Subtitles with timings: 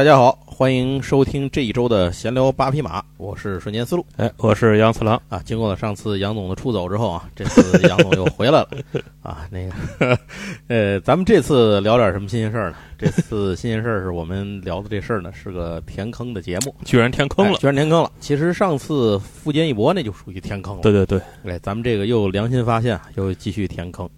[0.00, 4.06] 大家好，欢迎收听这一周的闲聊八匹马，我是瞬间思路。
[4.16, 5.42] 哎，我是杨次郎啊。
[5.44, 8.68] 经过了上次杨总的出走之后啊， 这次杨总又回来了
[9.20, 9.46] 啊。
[9.50, 10.18] 那个，
[10.68, 12.76] 呃，咱们这次聊点什么新鲜事儿呢？
[12.96, 18.10] 这次新鲜事儿是我们聊的这事儿呢，是个填坑的节目，居然填坑了，居然填坑了。
[18.20, 20.80] 其实上次富坚义博那就属于填坑了。
[20.80, 24.08] 对对对，哎，咱们这个又良心发现，又继续填坑，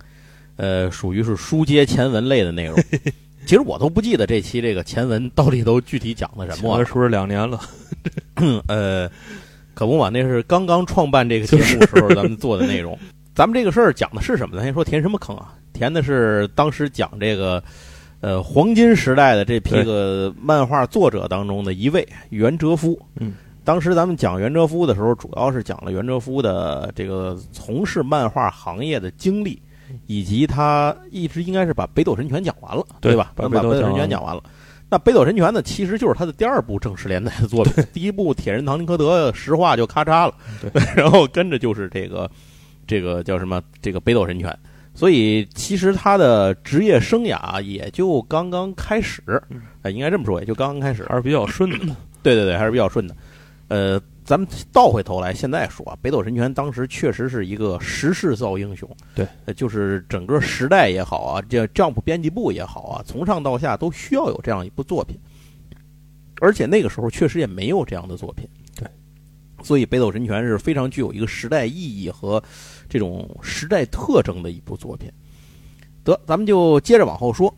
[0.55, 2.79] 呃，属于是书接前文类的内容。
[3.45, 7.61] 其实我都不记得这期这个前文到底都具体讲的什么，是不是两年了？
[8.69, 9.11] 呃，
[9.75, 12.99] 可不嘛，那是刚刚创办这个节目时候咱们做的内容。
[13.35, 14.57] 咱们这个事儿讲的是什么？
[14.57, 15.55] 咱先说填什么坑啊？
[15.73, 17.63] 填的是当时讲这个
[18.21, 22.99] 呃黄金时代的这批个漫画作者当中的一位袁哲夫。
[23.19, 23.33] 嗯，
[23.65, 29.61] 当时咱们讲袁哲夫的时候，主要是讲了袁哲夫的这个从事漫画行业的经历。
[30.07, 33.33] 以及他一直应该是把《北斗神拳》讲完了，对吧？
[33.35, 34.43] 把《北斗神拳》讲完了。
[34.89, 37.85] 那《北斗神拳》呢，其实就是他的第二部正式连载的作品。
[37.93, 40.71] 第一部《铁人唐尼科德》实话就咔嚓了，对。
[40.95, 42.31] 然后跟着就是这个，
[42.87, 43.63] 这个叫什么？
[43.81, 44.51] 这个《北斗神拳》。
[44.95, 49.23] 所以其实他的职业生涯也就刚刚开始，
[49.81, 51.79] 哎，应该这么说，也就刚刚开始，还是比较顺的。
[52.23, 53.17] 对对对，还是比较顺的。
[53.69, 54.01] 呃。
[54.25, 65.19] 咱们倒回头来，现在说《北斗神拳》当时确实是一个时势造英雄，对，就是整个时代也好啊，这 Jump 编辑部也好啊，从上到下都需要有这样一部作品，
[66.41, 68.89] 而且那个时候确实也没有这样的作品，对，
[69.63, 72.43] 所以《北斗神拳》是非常具有一个时代意义和
[72.89, 75.11] 这种时代特征的一部作品。
[76.05, 77.53] 得，咱们就接着往后说。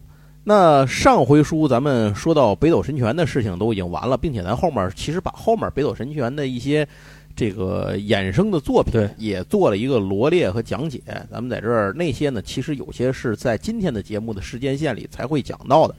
[0.47, 6.87] 那上回书咱们说到北斗神拳的事情都已经完了，并且咱后面其实把后面北斗神拳的一些
[7.35, 11.01] 这个衍生的作品也做了一个罗列和讲解。
[11.31, 15.95] 咱们在这儿那些呢，其实有些是在今天的节目的时间线里才会讲到的。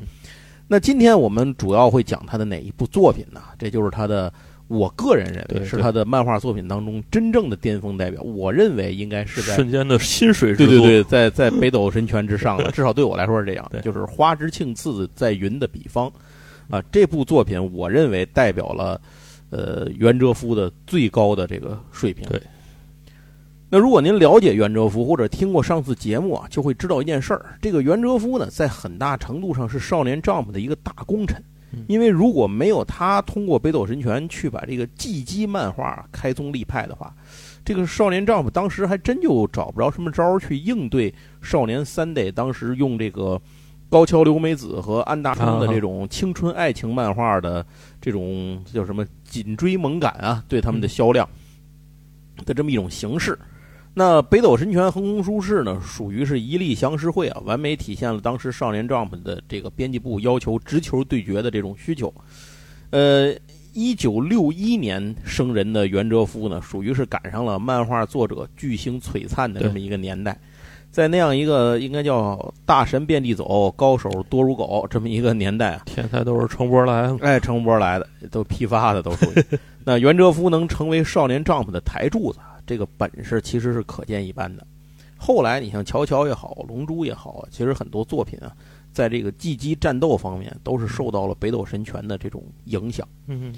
[0.68, 3.42] 那今天我们主要会讲他的哪一部作品呢？
[3.58, 4.32] 这就是他的。
[4.68, 8.22] 我个人认为是他的漫画作品当中真正的巅峰代表。
[8.24, 12.72] 我认为应该是在瞬间的薪水对对对，在在北斗神拳之上了。
[12.72, 13.68] 至少对我来说是这样。
[13.72, 16.12] 对，就是花之庆次在云的比方，
[16.70, 19.00] 啊，这部作品我认为代表了
[19.52, 22.28] 呃袁哲夫的最高的这个水平。
[22.28, 22.42] 对。
[23.70, 31.44] 那如果您了解袁哲夫或者听过上次节目啊，就会知道一件事儿：这个袁哲夫呢，在很大程度上是少年 Jump 的一个大功臣。
[31.88, 37.14] 因为如果没有他通过《北斗神拳》去把这个技击漫画开宗立派的话，
[37.64, 43.42] 这个少年丈夫当时还真就找不着什么招去应对少年三代当时用这个
[43.90, 47.66] 高桥留美子和安达充的这种青春爱情漫画的
[48.02, 51.28] 这种叫什么紧追猛赶啊，对他们的销量
[52.46, 53.38] 的这么一种形式。
[53.98, 62.14] 那北斗神拳横空出世呢，属于是一力降十会啊，完美体现了当时少年 Jump 的这个编辑部要求直球对决的这种需求。
[62.90, 63.34] 呃，
[63.74, 70.38] 一九六一年生人的袁哲夫呢，属于是赶上了漫画作者巨星璀璨的这么一个年代，
[70.92, 79.58] 在那样一个应该叫大神遍地走，高手多如狗这么一个年代啊，天才都是乘波来的，哎，乘波来的，都批发的都属于。
[79.86, 82.40] 那袁哲夫能成为少年 Jump 的台柱子。
[82.66, 84.66] 这个本事其实是可见一斑的。
[85.18, 88.52] 后来你像乔乔也好，龙珠也好，其实很多作品啊，
[88.92, 93.08] 在这个技击战斗方面都是受到了北斗神拳的这种影响。
[93.28, 93.56] 嗯，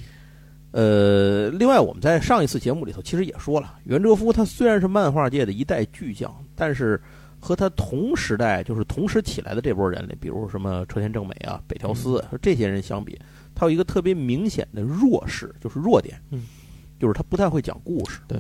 [0.72, 7.02] 呃，另外我们在上一次节目里头其实也说了，袁哲夫他虽然是漫画界的一代巨匠，但是
[7.40, 13.20] 和他同时代就是同时起来的这波人里，比如什么车田正美啊、北条司这些人相比，
[13.56, 16.44] 他有一个特别明显的弱势，就是弱点，嗯，
[17.00, 18.20] 就是他不太会讲故事。
[18.28, 18.40] 对。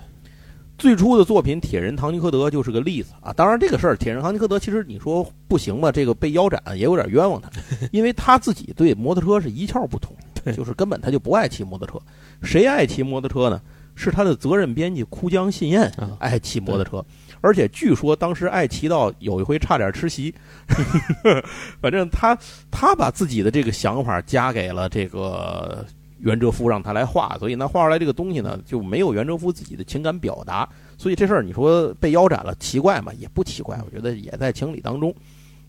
[0.77, 3.33] 最初的作品《铁人唐吉诃德》就是个例子啊！
[3.33, 5.91] 当然，这个事儿《铁人唐吉诃德》其实你说不行吧？
[5.91, 7.49] 这个被腰斩也有点冤枉他，
[7.91, 10.15] 因为他自己对摩托车是一窍不通，
[10.55, 11.99] 就是根本他就不爱骑摩托车。
[12.43, 13.59] 谁爱骑摩托车呢？
[13.95, 17.03] 是他的责任编辑枯江信彦爱骑摩托车，
[17.41, 20.31] 而且据说当时爱骑到有一回差点吃席。
[21.81, 22.37] 反正他
[22.69, 25.83] 他把自己的这个想法加给了这个。
[26.19, 30.67] 袁哲夫让他来画，所以呢画出来这个东西呢，就没有袁哲夫自己的情感表达，
[30.97, 33.11] 所以这事儿你说被腰斩了奇怪吗？
[33.19, 35.13] 也不奇怪，我觉得也在情理当中。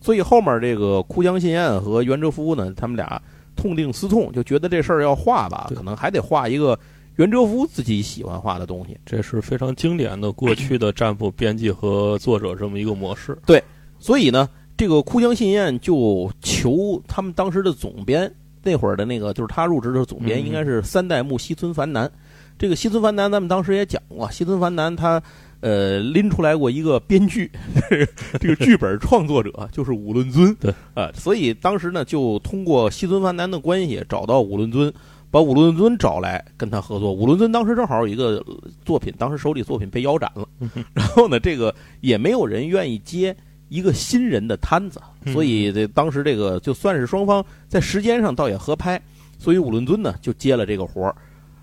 [0.01, 3.21] 所以后面这个枯江信彦和袁哲夫呢，他们俩
[3.55, 6.79] 痛定思痛，就觉得这事儿要画吧，可能还得画一个
[7.17, 8.97] 袁哲夫自己喜欢画的东西。
[9.05, 13.37] 这是非常经典的过去的战部编辑和作者这么一个模式。
[13.45, 13.61] 对，
[13.99, 18.33] 所以呢，这个枯江信彦就求他们当时的总编。
[18.63, 22.09] 那会儿的那个就是他入职的总编，应该是三代目西村繁男。
[22.57, 25.21] 这个西村繁男，咱们当时也讲过，西村繁男他
[25.61, 27.49] 呃，拎出来过一个编剧，
[28.39, 30.53] 这个剧本创作者 就是武论尊。
[30.55, 34.93] 对，啊，所以当时呢，就通过西村繁男的关系找到武论尊，
[35.31, 37.13] 把武伦尊找来跟他合作。
[37.13, 38.43] 武伦尊当时正好有一个
[38.83, 40.45] 作品，当时手里作品被腰斩了，
[40.93, 43.33] 然后呢，这个也没有人愿意接
[43.69, 49.01] 一个新人的摊子，所以这当时这个就算是双方在时间上倒也合拍，
[49.37, 51.15] 所以武论尊呢就接了这个活儿。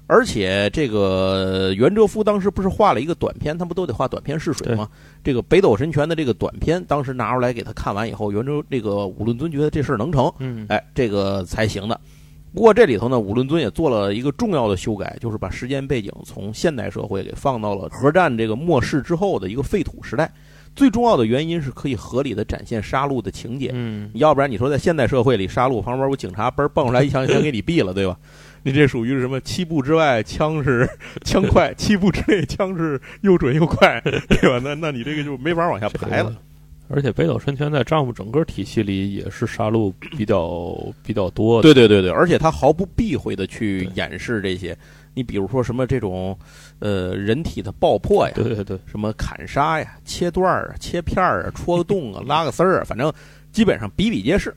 [0.08, 4.88] 而且这个袁哲夫当时不是画了一个短片，他不都得画短片试水吗？
[5.24, 12.00] 这个北斗神拳的这个短片，当时拿出来给他看完以后，袁哲这个武论尊觉得这事儿能成，嗯，哎，这个才行的。
[12.54, 20.32] 不过这里头呢，武论尊也做了一个重要的修改，就是把时间背景从现代社会给放到了核战这个末世之后的一个废土时代。
[20.76, 28.16] 最重要的原因是可以合理的展现杀戮的情节，嗯，要不然你说在现代社会里杀戮，旁边我警察嘣蹦出来一枪，全给你毙了，对吧？
[28.62, 29.40] 你这属于是什么？
[29.40, 30.88] 七步之外枪是
[31.24, 34.60] 枪快， 七步之内枪是又准又快，对吧？
[34.62, 36.34] 那那你这个就没法往下排了。
[36.88, 41.62] 而且北斗神拳在丈夫整个体系里也是杀戮比较比较多的。
[41.62, 44.76] 对对对对，而且他毫不避讳的去掩饰这些。
[45.14, 46.38] 你比如说什么这种，
[46.78, 53.12] 呃，人体的爆破呀，对对对，什么砍杀呀、切段儿啊、切片儿啊、 戳个洞啊、拉个丝儿啊，反正
[53.52, 54.54] 基本上比比皆是。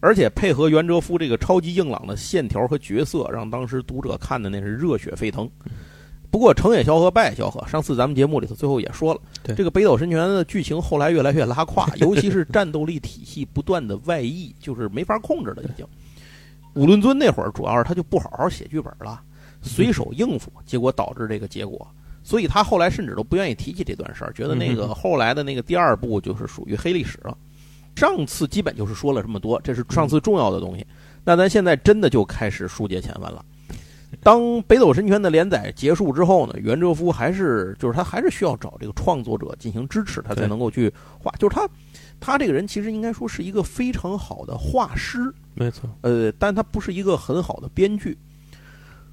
[0.00, 5.50] 而且配合袁哲夫这个超级硬朗的线条和角色，让当时读者看的那是热血沸腾。
[6.30, 7.66] 不过成也萧何，败也萧何。
[7.66, 9.20] 上次咱们节目里头最后也说了，
[9.56, 15.84] 这个北斗神拳的剧情后来越来越拉胯， 尤其是战斗力体系不断的外溢，就是没法控制了已经。
[16.74, 19.20] 武论尊那会儿主要是他就不好好写剧本了，
[19.62, 21.86] 随手应付，结果导致这个结果。
[22.22, 27.36] 所以他后来甚至都不愿意提起这段事儿，觉得那个后来的那个第二部就是属于黑历史了。
[27.96, 30.86] 上次基本就是说了这么多，这是上次重要的东西。
[31.24, 33.44] 那咱现在真的就开始书接前文了。
[34.22, 41.30] 当《北斗神拳》的连载结束之后呢，袁哲夫还是就是他还是需要找这个创作者进行支持，他才能够去画。
[41.32, 41.68] 就是他，
[42.20, 45.88] 他这个人其实应该说是一个非常好的画师，没错。
[46.02, 48.16] 呃，但他不是一个很好的编剧。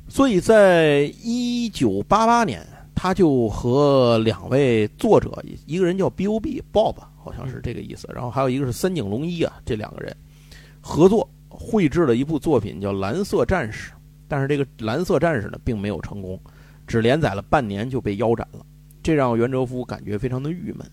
[0.07, 6.63] 所以在一九八八年，他就和两位作者，一个人叫 B.O.B.
[6.71, 6.95] Bob。
[7.17, 10.15] 好像是这个意思，然后还有一个是三井龙一啊，这两个人
[10.79, 13.89] 合作绘制了一部作品叫《蓝色战士》，
[14.27, 16.39] 但是这个《蓝色战士》呢并没有成功，
[16.85, 18.63] 只连载了半年就被腰斩了，
[19.01, 20.87] 这让袁哲夫感觉非常的郁闷。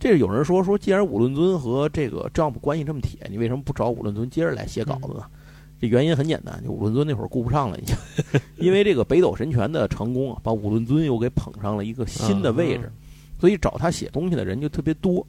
[0.00, 5.24] 这有人说说，既然武论尊和这个 Jump 关系这么铁，你为什么不找武论尊接着来写稿子呢？
[5.80, 7.96] 这原因很简单，就武论尊那会儿顾不上了已经，
[8.56, 12.90] 因为这个北斗神拳的成功啊，把武论尊又给捧上了一个新的位置，
[13.40, 15.24] 所以找他写东西的人就特别多。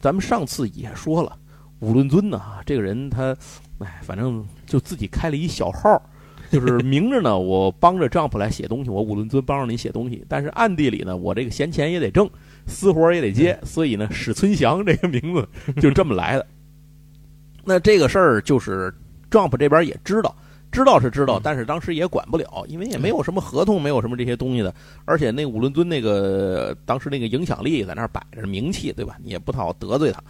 [0.00, 1.34] 咱们上次也说了，
[1.80, 3.34] 武论尊呢，这个人他，
[3.78, 6.02] 哎，反正就自己开了一小号，
[6.50, 12.28] 就是 明着呢，我帮着丈夫来写东西，我武论尊帮着你写东西，但是暗地里呢，我这个闲钱也得挣，
[12.66, 15.48] 私活也得接，所以呢，史村祥这个名字
[15.80, 16.46] 就这么来的。
[17.64, 18.92] 那这个事儿就是
[19.34, 20.32] 丈夫这边也知道，
[20.70, 24.72] 知道是知道，但是当时也管不了，因为也没有什么合同，没有什么这些东西的。
[25.06, 29.16] 而且那武伦尊那个当时那个影响力在那儿摆着，名气对吧？
[29.20, 30.22] 你也不太好得罪他。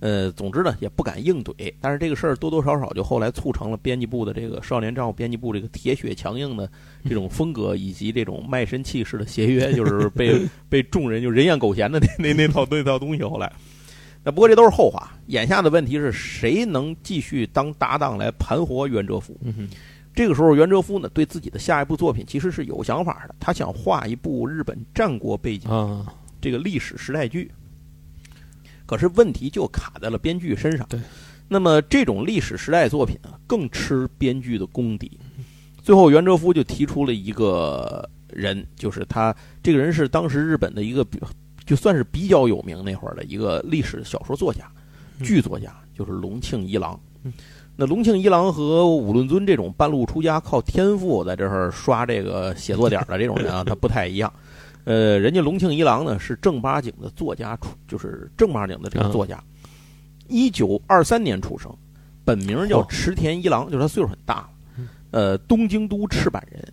[0.00, 1.70] 呃，总之呢，也不敢硬怼。
[1.78, 6.70] 但是这个事儿多多少少就后来促成了编辑部的这个少年账户编辑部这个铁血强硬的
[7.06, 10.40] 这种风格，以及这种卖身契式的协约，就是被
[10.70, 13.22] 被众人就人言狗嫌的那那那套那套东西。
[13.24, 13.52] 后来，
[14.28, 15.10] 那不过这都是后话。
[15.28, 19.34] 眼下的问题是谁能继续当搭档来盘活袁哲夫？
[20.14, 25.70] 这个时候，袁哲夫呢对自己的下一部作品其实是有想法的，他想画一部日本战国背景
[26.42, 27.50] 这个历史时代剧。
[28.84, 30.86] 可是问题就卡在了编剧身上。
[30.90, 31.00] 对，
[31.48, 35.18] 那么这种历史时代作品啊，更吃编剧的功底。
[35.82, 41.02] 最后，袁哲夫就提出了一个人，就是他这个人是当时日本的一个，
[41.68, 44.64] 就算是比较有名那会儿的一个历史小说作家、
[45.22, 46.98] 剧作家，就是龙庆一郎。
[47.76, 54.32] 那龙庆一郎和武论尊这种半路出家、靠天赋在这儿刷这个写作点的这种人啊，他不太一样。
[54.84, 59.38] 呃，人家龙庆一郎呢是正八经的作家，出就是正八经的这个作家。
[60.26, 61.70] 一九二三年出生，
[62.24, 64.48] 本名叫池田一郎，就是他岁数很大了。
[65.10, 66.66] 呃，东京都赤坂人，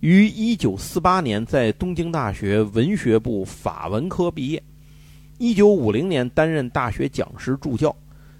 [0.00, 4.62] 于一九四八年在东京大学文学部法文科毕业。
[5.36, 7.94] 一九五零年担任大学讲师助教。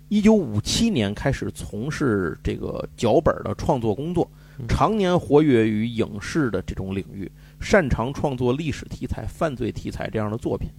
[0.09, 4.29] 一九五七年开始从事这个脚本的创作工作，
[4.69, 7.31] 常年活跃于影视的这种领域。
[7.61, 10.71] 擅长创作历史题材、犯罪题材这样的作品。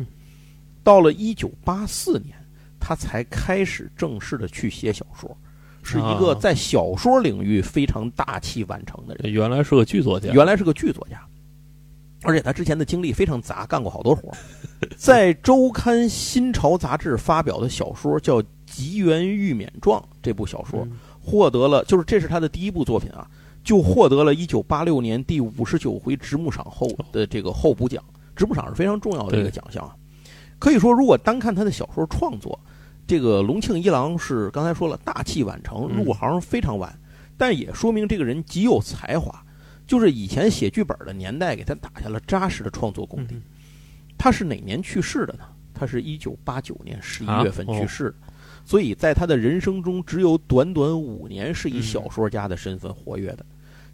[0.83, 2.35] 到了一九八四年，
[2.79, 5.37] 他才开始正式的去写小说，
[5.83, 9.31] 是一个在小说领域非常大器晚成的人。
[9.31, 11.19] 原来是个剧作家，原来是个剧作家。
[12.23, 14.37] 而且他之前的经历非常杂，干过好多活儿。
[14.95, 20.87] 在周刊《新潮》杂志发表的小说叫《吉原玉冕状》，这部小说
[21.19, 23.27] 获得了，就是这是他的第一部作品啊，
[23.63, 28.03] 就获得了一九八六年第五十九回直木赏后的这个候补奖。
[28.35, 29.95] 直木赏是非常重要的一个奖项啊。
[30.59, 32.59] 可以说，如果单看他的小说创作，
[33.11, 36.97] 这个龙庆一郎是刚才说了大器晚成，入行非常晚，
[37.37, 39.45] 但也说明这个人极有才华。
[39.85, 43.35] 就是以前写剧本的年代，给他打下了扎实的创作功底。
[44.17, 45.43] 他是哪年去世的呢？
[45.73, 48.15] 他是一九八九年十一月份去世的，
[48.63, 53.45] 所以在他的人生中只有短短五年是以小说家的身份活跃的。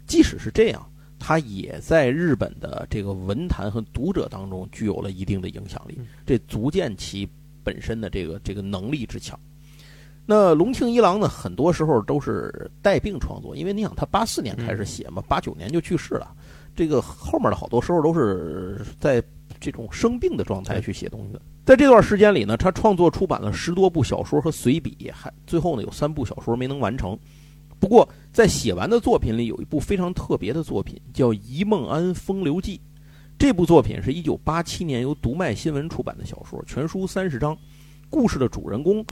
[0.06, 7.28] 即使是这样，他也在日本的这个文坛和读者当中具有了一定的影响力，这足见其
[7.68, 9.38] 本身的这个这个能力之强。
[10.24, 11.28] 那龙庆一郎呢？
[11.28, 16.34] 很多时候都是带病创作，因为你想，他八四年开始写嘛，八九年就去世了。
[16.74, 19.22] 这个后面的好多时候都是在
[19.60, 21.42] 这种生病的状态去写东西的。
[21.66, 27.18] 在这段时间里呢，他创作出版了十多部小说和随笔，还最后呢有三部小说没能完成。
[27.78, 32.78] 不过在写完的作品里，有一部非常特别的作品，叫《一梦安风流记》。
[33.38, 37.56] 这部作品是一九八七年由读卖新闻出版的小说，全书三十章，
[38.10, 39.04] 故事的主人公。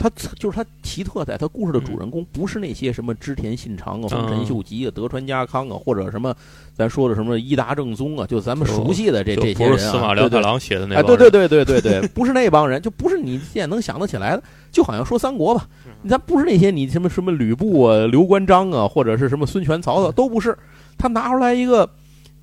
[0.00, 0.08] 他
[0.38, 6.32] 就是他奇特在，他故事的主人公不是那些什么织田信长啊、丰臣秀吉啊、德川家康啊，或者什么
[6.72, 9.72] 咱说的什么伊达正宗啊，就咱们熟悉的这这些人啊。
[9.72, 14.42] 不是司马辽太郎写的那哎，对对对对对对，不是那帮人，就不是你现在能想得起来的。
[14.70, 15.68] 就好像说三国吧，
[16.08, 20.56] 咱不是那些你什么什么吕布啊、刘关张啊，或者是什么孙权、曹操都不是。
[20.96, 21.88] 他拿出来一个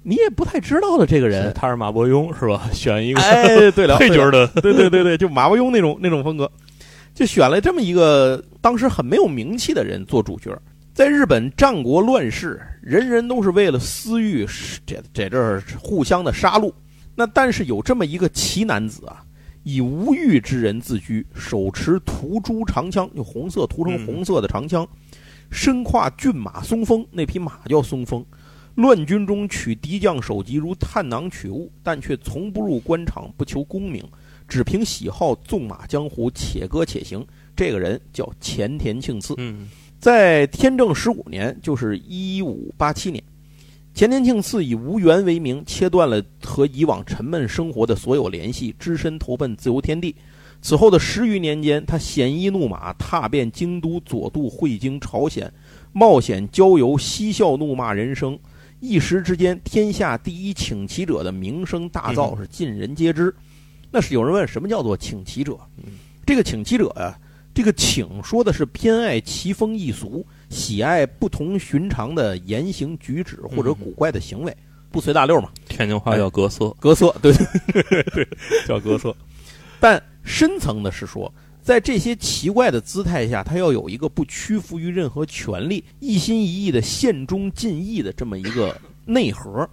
[0.07, 2.69] 你也不太知道的这个人，他是马伯庸是吧？
[2.71, 6.49] 选一个哎，对了， 配角的，对对对对，就马伯庸那种那种风格。
[7.15, 10.55] 就选了这么一个当时很没有名气的人做主角，
[10.93, 14.45] 在日本战国乱世，人人都是为了私欲，
[14.85, 16.71] 这这这互相的杀戮。
[17.15, 19.23] 那但是有这么一个奇男子啊，
[19.63, 24.87] 以无欲之人自居，手持屠猪长枪，就红色涂成红色的长枪，
[25.49, 28.23] 身跨骏马松风，那匹马叫松风。
[28.75, 34.03] 乱军中取敌将首级如探囊取物，但却从不入官场，不求功名。
[34.47, 37.25] 只凭喜好纵马江湖，且歌且行。
[37.55, 39.33] 这个人叫前田庆次。
[39.37, 43.23] 嗯，在天正十五年，就是一五八七年，
[43.93, 50.13] 前田庆次以无缘为名，切断了和以往沉闷生活的所有联系，只身投奔自由天地。
[50.61, 55.51] 此后的十余年间，他鲜衣怒马，踏遍京都，左渡会京、朝鲜，
[55.91, 58.37] 冒险郊游，嬉笑怒骂人生。
[58.87, 63.33] 一时之间，天下第一请骑者的名声大噪，是尽人皆知。
[63.91, 65.57] 那是有人问什么叫做请骑者？
[66.25, 67.17] 这个请骑者呀，
[67.53, 74.55] 这个请说的是偏爱奇风异俗，喜爱不同寻常的言行举止或者古怪的行为，
[74.91, 75.49] 不随大溜嘛。
[75.67, 78.27] 天津话叫格色，格色，对对对，
[78.67, 79.15] 叫格色。
[79.79, 81.31] 但深层的是说，
[81.65, 89.67] 在这些奇怪的姿态下，他要有一个不屈服于任何权力、一心一意的献忠尽义的这么一个内核。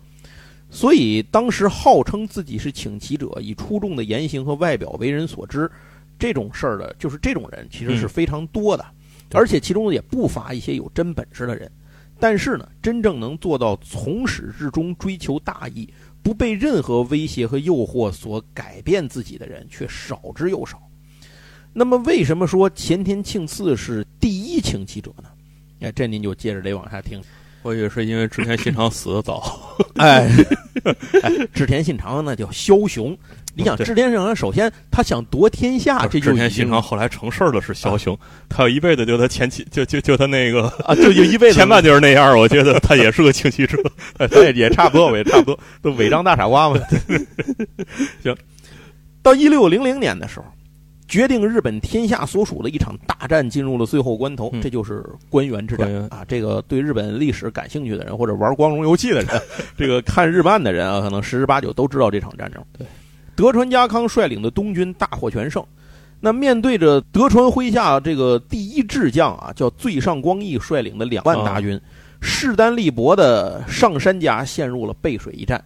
[0.70, 5.70] 所以当时号称自己是请骑者，以出众的言行和外表为人所知，
[6.18, 8.86] 这种事儿的，就是这种人其实是非常多的，
[9.34, 11.70] 而且其中也不乏一些有真本事的人。
[12.18, 15.86] 但是呢，真正能做到从始至终追求大义，
[16.22, 20.80] 不被任何威胁和诱惑所改变自己的人，却少之又少。
[21.72, 25.28] 那么，为什么说前田庆次是第一请骑者呢？
[25.80, 27.20] 哎，这您就接着得往下听。
[27.62, 29.58] 我以为是因为织田信长死的早，
[29.96, 30.28] 哎，
[31.54, 33.16] 织田信长那叫枭雄。
[33.54, 43.78] 你想，织田信长首先他想夺天下，这织田信长后来成事儿了是枭雄，他有一辈子就他前期就就就他那个啊，就就一辈子前半截那样，我觉得他也是个清奇者，
[44.42, 46.80] 也也差不多，也差不多，都违章大傻瓜嘛。
[48.22, 48.36] 行，
[49.22, 50.46] 到一六零零年的时候。
[51.12, 56.24] 决定日本天下所属的一场大战进入了最后关头，这就是关原之战啊！
[56.26, 59.28] 这个对日本历史感兴趣的人，或者玩光荣游戏的人，
[59.76, 62.64] 这个看日漫的人啊，可能十之八九都知道这场战争。
[62.78, 62.86] 对，
[63.36, 65.62] 德川家康率领的东军大获全胜。
[66.18, 71.78] 那面对着德川麾下这个第一智将啊，叫最上光义率领的两万大军，
[72.22, 75.62] 势单力薄的上杉家陷入了背水一战。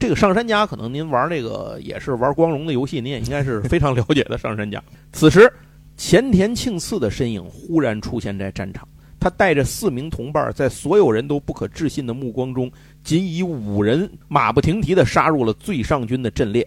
[0.00, 4.38] 这个上山家可能您玩那个也是玩光荣的游戏，您也应该是非常了解的。
[4.38, 5.52] 上山家，此时
[5.98, 8.88] 前田庆次的身影忽然出现在战场，
[9.20, 12.72] 他带着四名同伴，在所有人都不可置信的目光中，
[13.04, 16.66] 仅以五人马不停蹄地杀入了最上军的阵列。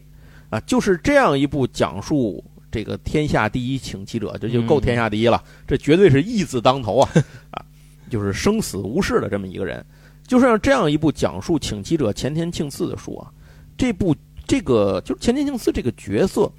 [0.51, 7.09] 啊，就是这样一部讲述这个天下第一请骑者，这就够天下第一了，这绝对是义字当头啊！
[7.49, 7.65] 啊，
[8.11, 9.83] 就是生死无事的这么一个人。
[10.25, 13.31] 就像这样一部讲述请骑者前田庆次的书啊，
[13.77, 14.15] 这部
[14.47, 16.51] 这个就是前田庆次这个角色，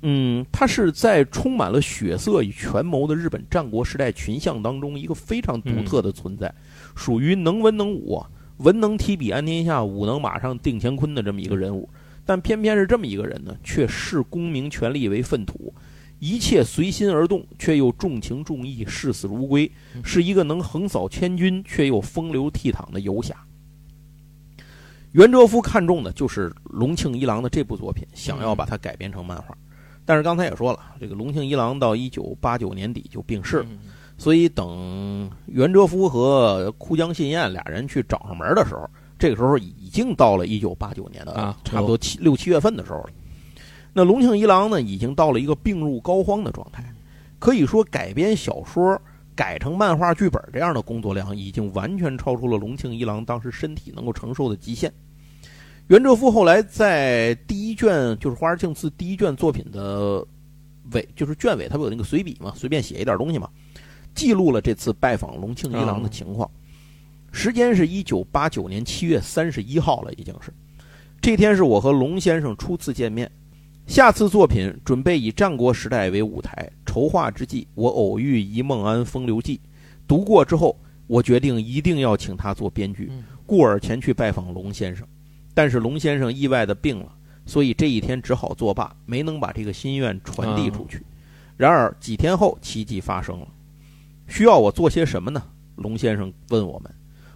[0.00, 6.52] 嗯，他是在充满了血色与权谋的日本战国时代群像当中一个非常独特的存在，
[6.96, 8.22] 属于能文能武、
[8.58, 11.88] 文能提笔安天下、武能马上定乾坤的这么一个人物。
[12.24, 15.74] 但偏偏是这么一个人呢，却视功名权力为粪土，
[16.22, 19.68] 一切随心而动，却又重情重义、视死如归，
[20.04, 23.34] 是一个能横扫千军却又风流倜傥的游侠。
[25.10, 29.58] 袁哲夫看中的就是龙庆一郎的这部作品，想要把它改编成漫画。
[30.04, 33.66] 但是刚才也说了，这个龙庆一郎到一九八九年底就病逝了，
[34.16, 38.88] 所以等袁哲夫和枯江信彦俩人去找上门的时候，
[39.18, 43.10] 这个时候已经到了一九八九年的啊差不多七六七月份的时候了。
[43.92, 46.84] 那龙庆一郎呢，已经到了一个病入膏肓的状态，
[47.38, 49.00] 可以说改编小说。
[49.34, 54.92] 改成漫画剧本这样的工作量，已经完全超出了龙庆一郎当时身体能够承受的极限。
[55.86, 60.22] 袁哲夫后来在第一卷，就是《花儿庆次》第一卷作品的
[60.92, 63.48] 尾，就是卷尾，他不有那个随笔嘛，随便写一点东西嘛，
[64.14, 66.48] 记录了这次拜访龙庆一郎的情况。
[67.32, 70.52] 时间是一九八九年七月三十一号了，已经是
[71.22, 73.32] 这天是我和龙先生初次见面。
[73.92, 79.60] 下次作品准备以战国时代为舞台，筹划之际，我偶遇一梦安风流记，
[80.08, 80.74] 读过之后，
[81.06, 83.12] 我决定一定要请他做编剧，
[83.44, 85.06] 故而前去拜访龙先生。
[85.52, 91.04] 但是龙先生意外的病了，所以这一天只好作罢，没能把这个心愿传递出去。
[91.58, 93.48] 然而几天后，奇迹发生了。
[94.26, 95.42] 需要我做些什么呢？
[95.76, 96.90] 龙先生问我们。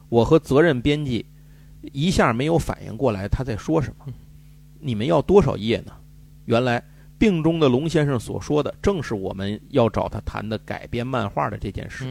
[0.08, 1.26] 我和责任编辑
[1.92, 4.06] 一下没有反应过来他在说什么。
[4.80, 5.92] 你们要多少页呢？
[6.46, 6.82] 原来
[7.18, 12.04] 病中的龙先生所说的，正是我们要找他谈的改编漫画的这件事。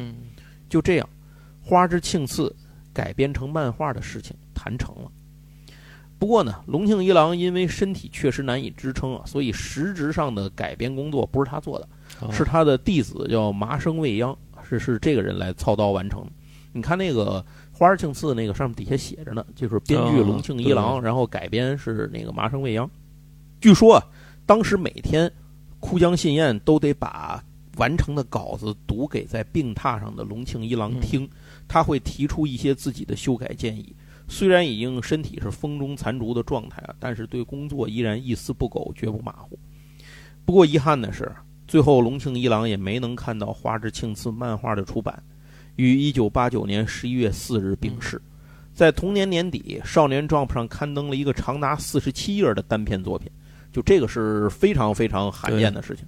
[0.70, 1.10] 就这样，
[1.68, 2.48] 《花之庆次》
[2.94, 5.12] 改编成漫画的事情谈成了。
[6.18, 14.36] 不过呢，龙庆一郎因为身体确实难以支撑啊，所以实质上的改编工作不是他做的，是他的弟子叫麻生未央，
[14.68, 16.32] 是是这个人来操刀完成的。
[16.72, 17.46] 你看那个
[17.78, 22.90] 《花之庆次》那个上面底下写着呢，就是编剧龙庆一郎，然后改编是那个麻生未央。
[23.60, 24.04] 据说啊，
[24.46, 25.32] 当时每天
[25.80, 27.44] 枯江信彦都得把
[27.78, 31.28] 完成的稿子读给在病榻上的龙庆一郎听，
[31.68, 33.96] 他会提出一些自己的修改建议。
[34.28, 39.60] 虽然已经身体是风中残烛的状态了，但是对工作依然一丝不苟，绝不马虎。
[40.46, 41.32] 不过遗憾的是，
[41.68, 45.22] 最后龙庆一郎也没能看到《花之庆次》漫画的出版，
[45.76, 48.22] 于一九八九年十一月四日病逝。
[48.74, 53.30] 在同年年底，《少年 Jump》上刊登了一个长达四十七页的单篇作品，
[53.76, 56.08] 就这个是非常非常罕见的事情。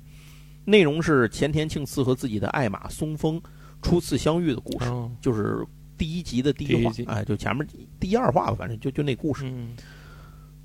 [0.63, 3.41] 内容是前田庆次和自己的爱马松风
[3.81, 5.65] 初次相遇的故事，就是。
[5.99, 7.67] 第一集的第一话，哎，就前面
[7.99, 9.51] 第一二话吧，反正就就那故事。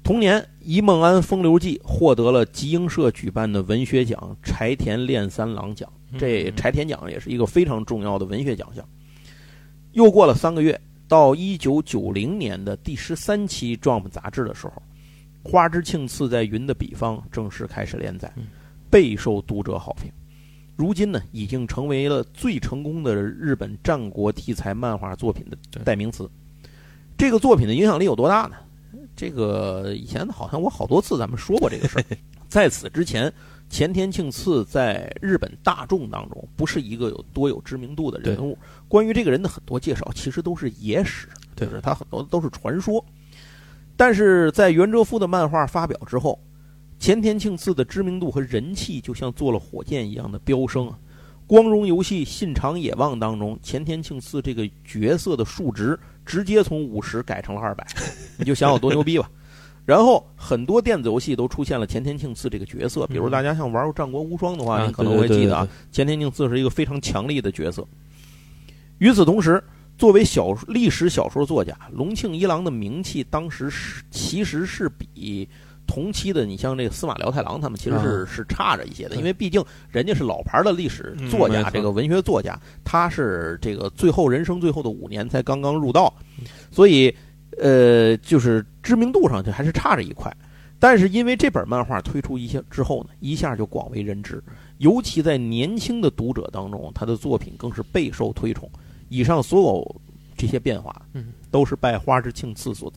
[0.03, 8.87] 同年，《一梦安风流记》获得了集英社举办的文学奖柴田炼三郎奖，这柴田奖也是一个非常重要的文学奖项。
[9.93, 14.73] 又过了三个月，到一九九零年的第十三期《Jump》杂志的时候，
[15.43, 18.33] 《花之庆次在云的彼方》正式开始连载，
[18.91, 20.11] 备受读者好评。
[20.77, 26.29] 如今呢，已经成为了最成功的日本战国题材漫画作品的代名词。
[27.17, 28.57] 这个作品的影响力有多大呢？
[29.15, 32.05] 这个以前好像我好多次咱们说过这个事儿。
[32.49, 33.33] 在此之前，
[33.69, 38.57] 前田庆次在日本大众当中不是一个有多有知名度的人物。
[38.89, 43.05] 关于这个人的很多介绍，其实都是野史，就是他很多都是传说。
[44.03, 46.37] 但是在袁哲夫的漫画发表之后。
[46.99, 50.99] 前田庆次的知名度和人气就像坐了火箭一样的飙升啊！
[51.49, 57.85] 光荣游戏信长野望当中，前田庆次这个角色的数值直接从五十改成了二百，
[58.39, 59.29] 你就想有多牛逼吧。
[59.85, 67.85] 然后很多电子游戏都出现了前田庆次这个角色，比如大家像玩过《战国无双》的话，你可能会记得啊，前田庆次是一个非常强力的角色。
[68.99, 69.63] 与此同时，
[70.03, 75.49] 作为小历史小说作家，龙庆一郎的名气当时是其实是比。
[75.87, 86.13] 同期的，你像这个司马辽太郎，他们其实是是差着一些的，因为毕竟人家是老牌的历史作家，这个文学作家，他是这个最后人生最后的五年才刚刚入道，
[86.73, 87.15] 所以
[87.59, 90.37] 呃，就是知名度上就还是差着一块。
[90.81, 94.43] 但是因为这本漫画推出一些之后呢，一下就广为人知，
[94.79, 98.69] 尤其在年轻的读者当中，他的作品更是备受推崇。
[99.13, 100.01] 以上所有
[100.37, 102.93] 这些变化，嗯，都是拜花之庆赐所。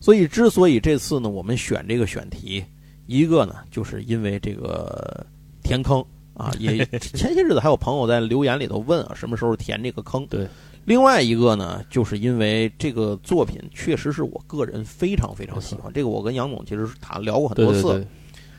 [0.00, 2.64] 所以，之所以这次呢，我们选这个选题，
[3.06, 5.26] 一个呢，就是因为这个
[5.62, 10.26] 填坑啊，也 前些日子还有朋友在留言里头问啊，什么时候填这个坑？
[10.26, 10.46] 对。
[10.84, 18.06] 另外一个呢，就是因为这个作品确实是我个人非常非常喜欢，这个我跟杨总其实谈聊过很多次。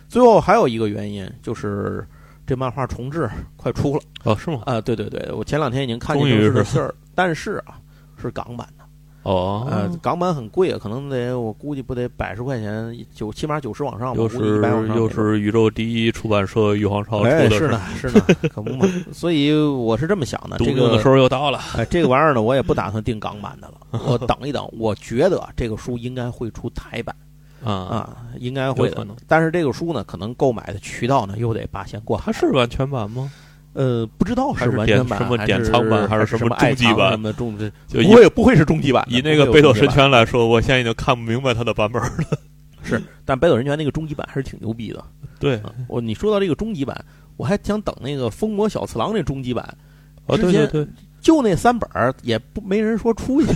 [0.08, 2.06] 最后还有一个原因就是
[2.50, 4.64] 这漫画重置快出了哦，是吗？
[4.66, 7.78] 啊，对对对，我前两天已经看见这个信儿，但是啊，
[8.20, 8.84] 是港版的。
[9.22, 14.20] 哦，呃，港版很贵啊，可能得我估计不得百十块钱，九起码九十往上吧。
[14.20, 14.60] 又是
[14.96, 18.20] 又是宇宙第一出版社玉皇朝出的，是呢，是呢，
[18.52, 18.88] 可不嘛。
[19.14, 21.60] 所以我是这么想的，这个的时候又到了。
[21.78, 24.68] 哎，这个玩意儿呢，我也不打算订港版的了， 我等一等。
[24.76, 27.16] 我觉得这个书应该会出台版，
[27.64, 29.06] 啊啊，应该会的。
[29.28, 32.20] 但是这个书呢，可能购买的渠道呢又得八仙过。
[32.24, 33.32] 它是完全版吗？
[33.74, 37.12] 呃，不知道是完全版还是典藏版，还是什么终极版？
[37.12, 37.56] 什么终
[37.88, 39.06] 就不会不会是终极版。
[39.08, 42.10] 以那个《北斗神拳》来说，我现在已经看不明白它的版本了。
[42.82, 45.04] 是，但《北斗神拳》那个终极版还是挺牛逼的。
[45.40, 47.06] 对，我你说到这个终极版，
[47.38, 49.78] 我还想等那个《封魔小次郎》那终极版。
[50.26, 50.88] 哦，对对对，
[51.22, 53.54] 就那三本儿也不没人说出去。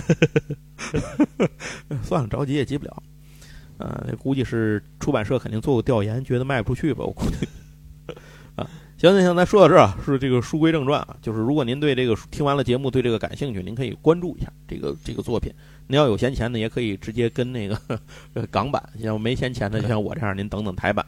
[2.02, 3.02] 算了，着急也急不了。
[3.78, 7.04] 呃，估计是出版社肯定做过调研，觉得卖不出去吧？
[7.04, 7.48] 我估计。
[8.56, 15.52] 啊行行行，咱说到这儿啊，是这个书归正传啊，就是如果您对这个听完了节目对这个感兴趣，您可以关注一下这个这个作品。
[15.88, 17.76] 您要有闲钱呢，也可以直接跟那个
[18.50, 21.04] 港版；像没闲钱的，就像我这样，您等等台版。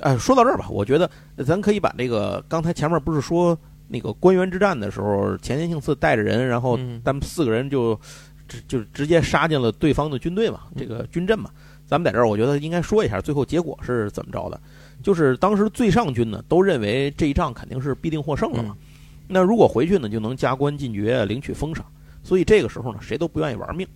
[0.00, 1.08] 哎，说到这儿吧，我觉得
[1.46, 3.56] 咱可以把这个刚才前面不是说
[3.88, 7.98] 那个官员之战的时候，前田庆次带着人，然后咱们四个人就
[8.66, 11.50] 就是直接杀进了对方的军队嘛，这个军阵嘛。
[11.86, 14.58] 咱们在这儿，我觉得应该说一下最后结果是怎么着的。
[15.02, 18.74] 就是当时最上军呢，都认为这一仗肯定是必定获胜了嘛。
[19.28, 21.84] 那如果回去呢，就能加官进爵，领取封赏。
[22.22, 23.86] 所以这个时候呢，谁都不愿意玩命。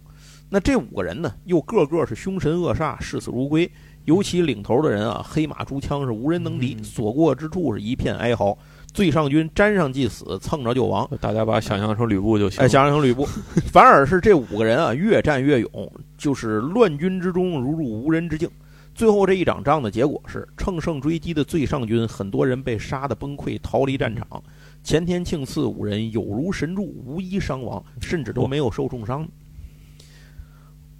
[0.48, 3.70] 那这五个人呢，又个个是凶神恶煞，视死如归。
[4.04, 8.56] 尤其领头的人啊，黑马朱枪是无人能敌，所过之处是一片哀嚎。
[8.96, 11.06] 最上军沾上即死，蹭着就亡。
[11.20, 12.64] 大家把想象成吕布就行。
[12.64, 13.26] 哎，想象成吕布。
[13.70, 18.48] 反而是这五个人啊，越战越勇，就是乱军之中如入无人之境。
[18.94, 24.42] 最后这一场仗的结果是，乘胜追击的最上军很多人被杀得崩溃，逃离战场。
[24.82, 29.28] 前田庆次五人有如神助，无一伤亡，甚至都没有受重伤。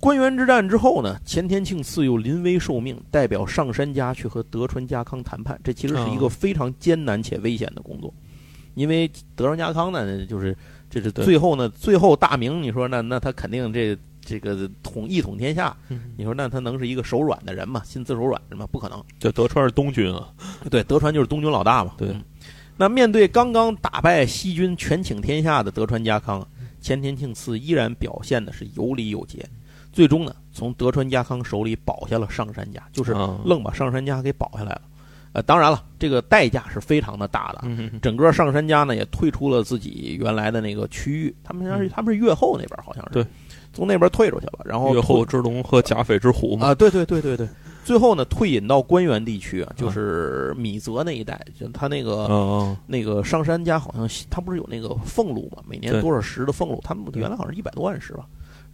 [0.07, 5.59] 关原之战之后呢，前田庆次又临危受命，代表上杉家去和德川家康谈判。
[5.65, 8.15] 这其实是一个非常艰难且危险的工作，
[8.75, 10.57] 因为德川家康呢，就是
[10.89, 13.99] 这是最后呢，最后大明，你说那那他肯定这。
[14.29, 15.77] 这个统一统天下，
[16.17, 17.81] 你说那他能是一个手软的人吗？
[17.85, 18.67] 心慈手软是吗？
[18.73, 19.01] 不可能。
[19.21, 20.29] 这德川是东军啊，
[20.69, 21.95] 对，德川就是东军老大嘛。
[21.97, 22.13] 对。
[22.77, 26.45] 那面对刚刚打败西军、权倾天下的德川家康，
[26.81, 29.49] 前田庆次依然表现的是有礼有节，
[29.93, 33.13] 最终呢，从德川家康手里保下了上杉家，就是
[33.45, 34.83] 愣把上杉家给保下来了。
[35.33, 37.69] 呃，当然了，这个代价是非常的大的。
[38.01, 43.11] 整个上杉家呢，也退出了自己原来的那个区域，他们是他们是越后那边，好像是。
[43.13, 43.27] 对。
[43.73, 46.69] 从那边退出去了，然后越后之龙和甲斐之虎嘛。
[46.69, 47.47] 啊，对对对对对，
[47.85, 58.25] 最后呢退隐到关原地区啊，就是米泽那一带，就他那个那个上山家好像他不是有那个俸禄嘛，每年多少石的俸禄，他们原来好像一百多万石吧，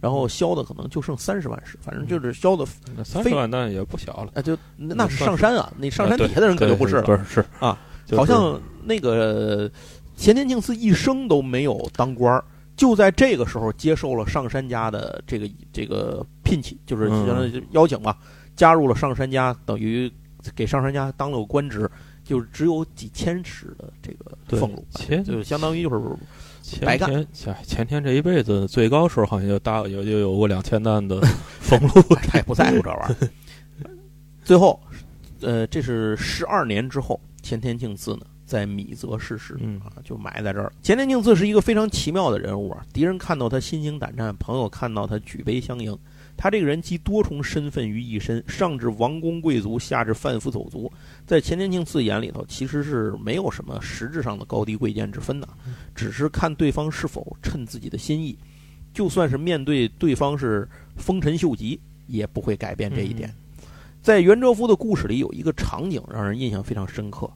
[0.03, 2.65] 然后销的可能就剩三十万石，反正就是销的
[3.05, 7.79] 三十万那也不小了，哎，就那是上山啊，那上山底下的人可就不是了，不是是啊，
[8.11, 9.71] 好像那个
[10.17, 12.43] 前田敬次一生都没有当官儿。
[12.75, 18.17] 就在这个时候，接受了上山家的这个这个聘请，就是相当于邀请吧，
[18.57, 20.11] 加入了上山家，等于
[20.53, 21.89] 给上山家当了个官职，
[22.25, 24.85] 就只有几千石的这个俸禄，
[25.23, 26.01] 就相当于就是
[26.81, 27.09] 白干。
[27.31, 31.19] 前前天这一辈子最高时候好像就大有就有过两千担的
[31.61, 33.29] 俸禄， 他也不在乎这玩意儿。
[34.43, 34.79] 最后，
[35.41, 38.21] 呃，这是十二年之后，前田敬次呢。
[38.45, 40.71] 在米泽逝世，啊，就埋在这儿。
[40.83, 45.97] 前田敬次是一个非常奇妙的人物啊，敌人看到他心惊胆战，朋友看到他举杯相迎。
[46.35, 50.91] 他这个人集多重身份于一身，上至王公贵族，下至贩夫走卒，
[51.25, 55.47] 在前田敬次眼里头，其实是没有什么实质上的高低贵贱之分的，
[55.95, 58.37] 只是看对方是否称自己的心意。
[58.93, 60.67] 就算是面对对方是
[60.97, 63.33] 丰臣秀吉，也不会改变这一点。
[64.01, 67.29] 在袁哲夫的故事里，有一个场景让人印象非常深刻。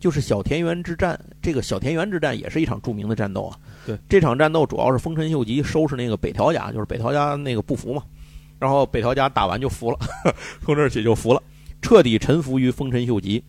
[0.00, 3.58] 就是小田园之战，这个小田园之战也是一场著名的战斗啊。
[3.84, 8.04] 对，这场战斗主要是丰臣秀吉收拾那个北条家，就是北条家那个不服嘛，
[8.58, 9.98] 然后北条家打完就服了，
[10.64, 11.42] 从这起就服了，
[11.80, 13.42] 彻底臣服于丰臣秀吉。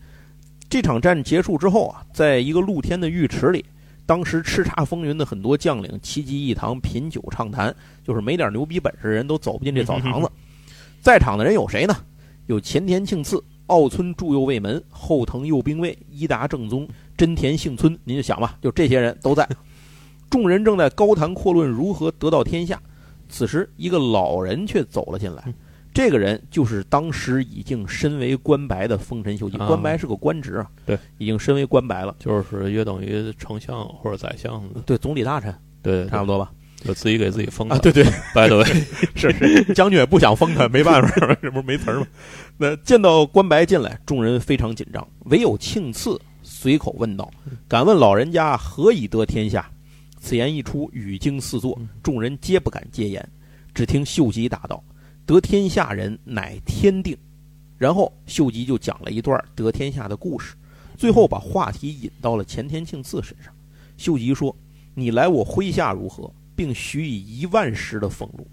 [0.68, 3.64] 这场战结束之后啊，在一个露天的浴池里，
[4.06, 10.30] 当时叱咤风云的很多将领齐集一堂品酒畅谈，就是没点牛逼本事人都走不进这澡堂子。
[11.00, 11.96] 在场的人有谁呢？
[12.46, 13.42] 有前田庆次。
[13.66, 17.96] 奥村助右卫门，后藤右兵卫，伊达正宗，真田幸村。
[18.02, 19.48] 您就想吧，就这些人都在。
[20.28, 22.82] 众人正在高谈阔论如何得到天下，
[23.30, 25.42] 此时一个老人却走了进来。
[25.92, 29.56] 这个人就是当时已经身为官白的丰臣秀吉。
[29.56, 36.52] 官白是个官职啊，对，已经身为官白了，就是约等于丞相或者宰相，对，总理大臣，对，差不多吧。
[36.84, 38.64] 就自己给自己封啊，对对， 拜的位
[39.16, 41.10] 是是，将军也不想封他，没办法，
[41.42, 42.06] 这不是没词儿吗？
[42.56, 47.28] 那见到官白进来，众人非常紧张，唯有庆次随口问道
[47.68, 49.68] ：“敢问老人家何以得天下？”
[50.20, 53.26] 此言一出，语惊四座，众人皆不敢接言。
[53.74, 54.84] 只听秀吉答道
[55.26, 57.16] ：“得天下人乃天定。”
[57.78, 60.54] 然后秀吉就讲了一段得天下的故事，
[60.96, 63.52] 最后把话题引到了前田庆次身上。
[63.96, 64.54] 秀吉说
[64.94, 68.46] ：“你来我麾下如何？”并许以一万石的俸禄，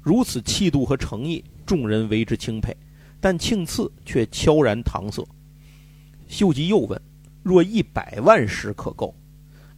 [0.00, 2.74] 如此气度和诚意，众人为之钦佩。
[3.20, 5.22] 但庆次却悄然搪塞。
[6.26, 6.98] 秀吉又问
[7.44, 9.14] ：“若一百万石可够？”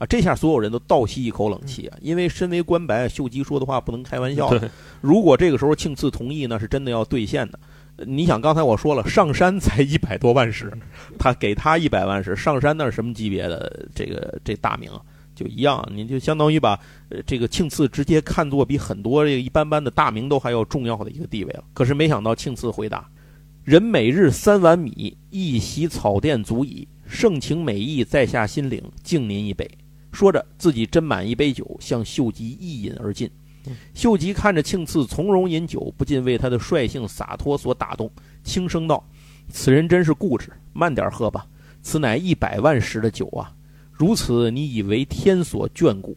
[0.03, 1.97] 啊，这下所有人都倒吸一口冷气啊！
[2.01, 4.53] 因为身为官白，秀吉说的话不能开玩笑。
[5.01, 7.61] 如果这个时候庆次同意，那是真的要兑现的。
[8.05, 10.73] 你想，刚才我说了，上山才一百多万石，
[11.21, 15.01] 他给他一百万石，上山那是什么级别的这个这大名啊？
[15.37, 16.77] 就一样，你就相当于把
[17.09, 21.63] 呃这个庆次直接看作比很多这个一般般的大名都还要重要的一个地位了。
[21.73, 23.09] 可是没想到庆次回答
[23.63, 26.89] ：“人每日三碗米，一席草垫足矣。
[27.07, 29.71] 盛情美意，在下心领，敬您一杯。”
[30.13, 33.31] 说着，自己斟满一杯酒，向秀吉一饮而尽。
[33.95, 38.11] 秀吉看着庆次从容饮酒，不禁为他的率性洒脱所打动，
[38.43, 39.03] 轻声道
[39.49, 41.47] ：“此人真是固执，慢点喝吧。
[41.81, 43.53] 此乃一百万石的酒啊！”
[43.91, 46.17] 如此，你以为天所眷顾？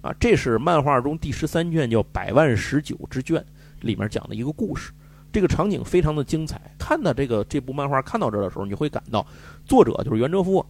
[0.00, 3.40] 啊，这是漫画中第十三卷叫《百万石酒之卷》
[3.80, 4.92] 里面讲的一个故事。
[5.32, 6.60] 这个场景非常的精彩。
[6.78, 9.24] 看到这个这部漫画看到这的时候，你会感到
[9.64, 10.64] 作者就是袁哲夫，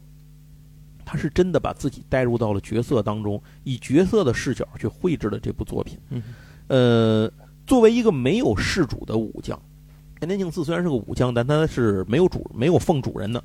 [1.04, 5.98] 他是真的把自己带入到了角色当中，以角色的视角去绘制了这部作品。
[6.10, 6.22] 嗯
[6.66, 7.32] 呃，
[7.66, 9.60] 作为一个没有事主的武将，
[10.18, 13.42] 前田庆次虽然是个武将，但他是没有主、没有奉主人的。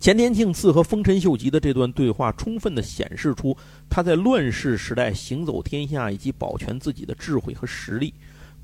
[0.00, 3.56] 前田庆次和丰臣秀吉的这段对话，充分的显示出
[3.88, 8.12] 他在乱世时代行走天下以及保全自己的智慧和实力。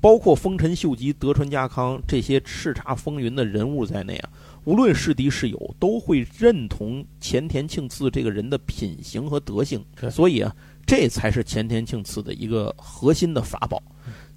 [0.01, 4.29] 包括丰臣秀吉、德川家康这些叱咤风云的人物在内啊，
[4.63, 9.83] 无论是敌是友，都会认同前田庆次这个人的品行和德性。
[10.09, 13.81] 所以啊，这才是前田庆次的一个核心的法宝。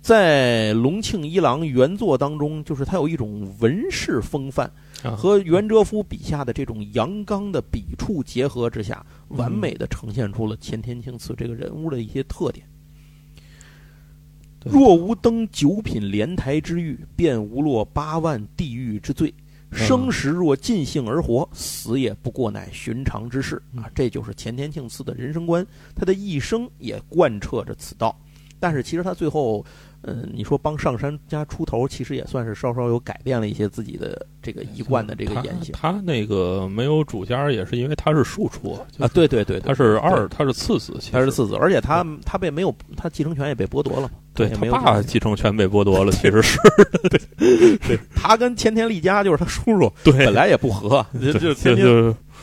[0.00, 4.70] 在隆庆一郎原作当中，就是他有一种文士风范。
[5.16, 12.66] 和袁哲夫笔下的这种阳刚的笔触结合之下，完美的呈现出了前田庆次这个人物的一些特点。
[14.64, 19.32] 若无登九品莲台之誉，便无落八万地狱之罪。
[19.72, 23.90] 生时若尽兴而活，死也不过乃寻常之事啊！
[23.94, 28.16] 这就是前田庆次的人生观，他的一生也贯彻着此道。
[28.60, 29.64] 但是其实他最后。
[30.06, 35.72] 嗯，你说帮上山家出头，其实也算是稍稍有改变了一些自己的这个一贯的这个言行。
[35.72, 39.08] 他那个没有主家，也是因为他是庶出啊。
[39.14, 44.10] 对对对，他是二，他是次子，他是次子，而且他他被没有他继承权也被剥夺了。
[44.34, 46.58] 对他爸继承权被剥夺了， 其实是
[47.08, 51.86] 对对，他跟前田利家就是他叔叔，对本来也不和，就就天天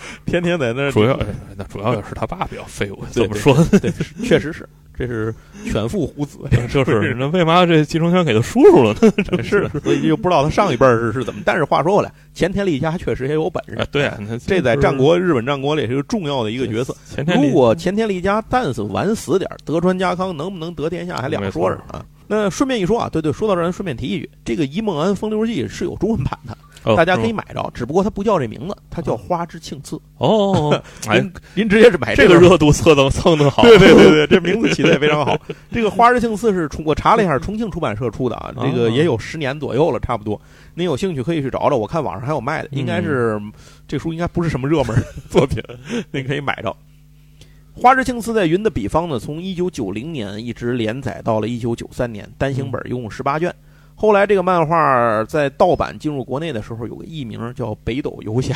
[0.25, 1.19] 天天在那主要
[1.57, 3.53] 那主要也是他爸比较废物，怎么说？
[3.79, 3.91] 对，
[4.23, 4.67] 确实是。
[4.93, 5.33] 这是
[5.65, 6.37] 犬父虎子，
[6.69, 9.11] 就是那为嘛这继承权给他叔叔了呢？
[9.23, 11.41] 真是，所以就不知道他上一辈是是怎么。
[11.43, 13.79] 但是话说回来，前田利家确实也有本事。
[13.91, 14.11] 对，
[14.45, 16.95] 这在战国日本战国里是个重要的一个角色。
[17.25, 22.05] 如果前田利家但是晚死点，德川家康能不能得天下还两说着啊。
[22.27, 26.55] 那顺便一说啊，对对，说到这儿，顺便提一句，这个《一梦安风流记》是有中文版的。
[26.83, 29.99] 大家可以买着，只不过它不叫这名字，它叫花之庆次。
[30.17, 33.63] 哦， 您您直接是买这个热度蹭蹭蹭的好。
[33.63, 35.37] 对对对对，这名字起的也非常好。
[35.71, 40.39] 这个花之庆次是重，我查了一下， 重庆出版社出的啊，这个也有十年左右了，差不多。
[40.73, 43.39] 您有兴趣可以去找找，我看网上还有卖的，应该是
[43.87, 44.95] 这书应该不是什么热门
[45.29, 45.61] 作品，
[46.11, 46.75] 您可以买着。
[47.73, 53.53] 花之庆次在云的笔方呢，从一九九零年一直连载到了一九九三年，单行本一共十八卷。
[54.01, 58.55] 后来这个漫画在盗版进入国内的时候，有个艺名叫《北斗游侠》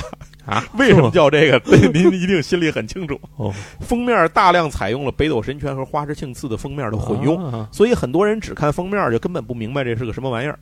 [0.51, 0.65] 啊？
[0.75, 1.61] 为什么叫这个？
[1.93, 3.15] 您一定心里很清楚。
[3.35, 10.57] 哦，封面大量采用了北斗神拳和花之庆次的封面的混用，所以很多人只看封面就根本不明白这是个什么玩意儿，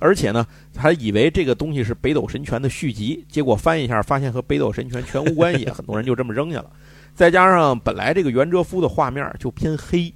[0.00, 0.46] 而且呢，
[0.76, 6.66] 还以为这个东西是北斗神拳的续集，结果翻一下发现和北斗神拳全无关系，很多人就这么扔下了。
[7.14, 10.12] 再加上本来这个袁哲夫的画面就偏黑。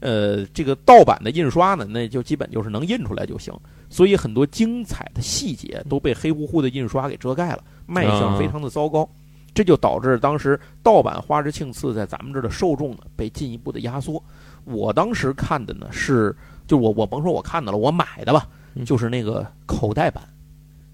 [0.00, 3.54] 呃，这个盗版的印刷呢，那就基本就是能印出来就行。
[3.88, 9.08] 所以很多精彩的细节都被黑乎乎的印刷给遮盖了，卖相非常的糟糕。
[9.52, 14.22] 这就导致当时盗版《花之庆次》在咱们这儿的受众呢被进一步的压缩。
[14.64, 16.34] 我当时看的呢是，
[16.68, 18.46] 就我我甭说我看的了，我买的吧，
[18.86, 20.22] 就是那个口袋版。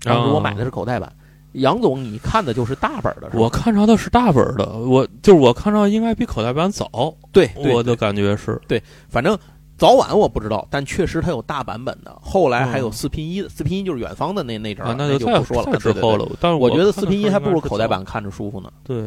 [0.01, 1.13] 当时我买的是口袋版。
[1.57, 3.43] 杨总，你看的就是大本的是吧？
[3.43, 9.39] 我看着的是大本儿的，我就是我看着应该比口袋版早，对，对我的感觉是对，反正
[9.77, 12.17] 早晚我不知道，但确实它有大版本的。
[12.23, 15.73] 后来还有嗯四拼一的，四拼一就是远方的那那阵儿啊，了，就再不说了。
[15.73, 16.27] 再之后了。
[16.41, 18.73] 但是我觉得四拼一还不如口袋版看着舒服呢。
[18.83, 19.05] 对，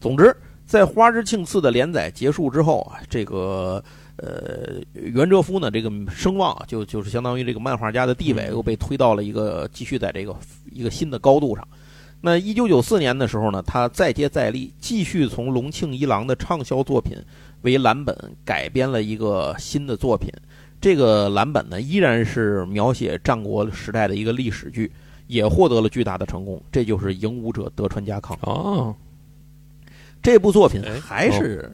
[0.00, 3.82] 总之，在《花之庆次》的连载结束之后啊，这个
[4.22, 10.32] 呃袁哲夫呢，这个声望啊，就就是相当于这个漫画家的地位嗯又被推到了一个继续在这个
[10.70, 11.66] 一个新的高度上。
[12.20, 17.18] 那一九九四年的时候呢，他再接再厉，继续从龙庆一郎的畅销作品
[17.62, 20.30] 为蓝本改编了一个新的作品。
[20.80, 24.92] 这个蓝本呢，依然是描写战国时代的一个历史剧，
[25.26, 26.62] 也获得了巨大的成功。
[26.70, 28.94] 这就是《影武者德川家康》哦，
[30.22, 31.72] 这部作品哎还是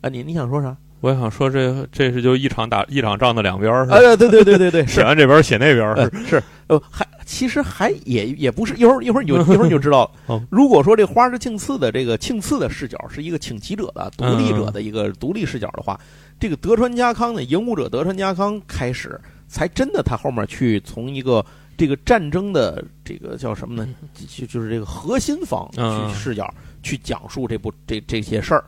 [0.00, 0.74] 啊，你你想说啥？
[1.00, 10.42] 我想说这这是就一场打一场仗的两边儿，是吧哎，对对对对对，写 完这边写那边儿，呃是呃，还其实还也也不是，一会儿一会儿你就 一会儿你就知道了哦。
[10.50, 15.98] 如果说这花之庆次的这个庆次的视角是一个请骑者的独立者的一个独立视角的话，
[16.38, 21.44] 这个德川家康呢，影武者德川家康开始才真的他后面去从一个
[21.78, 23.88] 这个战争的这个叫什么呢？
[24.28, 28.62] 就就是这个核心方嗯去视角去讲述这部这这些事儿。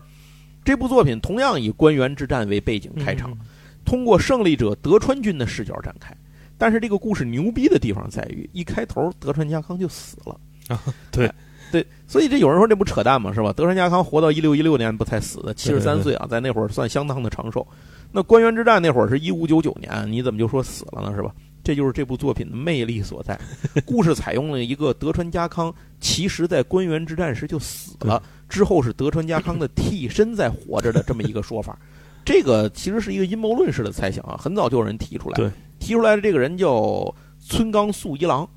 [0.64, 3.37] 这部作品同样以官员之战为背景开场，
[3.85, 6.14] 通过胜利者德川军的视角展开。
[6.57, 10.38] 但是这个故事牛逼的地方在于，一开头德川家康就死了。
[10.68, 11.35] 啊对哎
[11.72, 13.33] 对，所以这有人说这不扯淡吗？
[13.33, 13.51] 是吧？
[13.51, 17.66] 德川家康活到一六一六年不才死的，七十三岁啊，在那会儿算相当的长寿。
[18.12, 21.14] 那官员之战那会儿是一五九九年，你怎么就说死了呢？
[21.16, 21.35] 是吧？
[21.64, 23.40] 这就是这部作品的魅力所在。
[23.87, 31.78] 故事采用了一个德川家康其实在官员之战时就死了，之后是德川家康的 替身在活着的这么一个说法。
[32.24, 35.34] 这个其实是一个阴谋论式的猜想啊，很早就有人提出来。
[35.34, 38.48] 对，提出来的这个人叫村冈素一郎。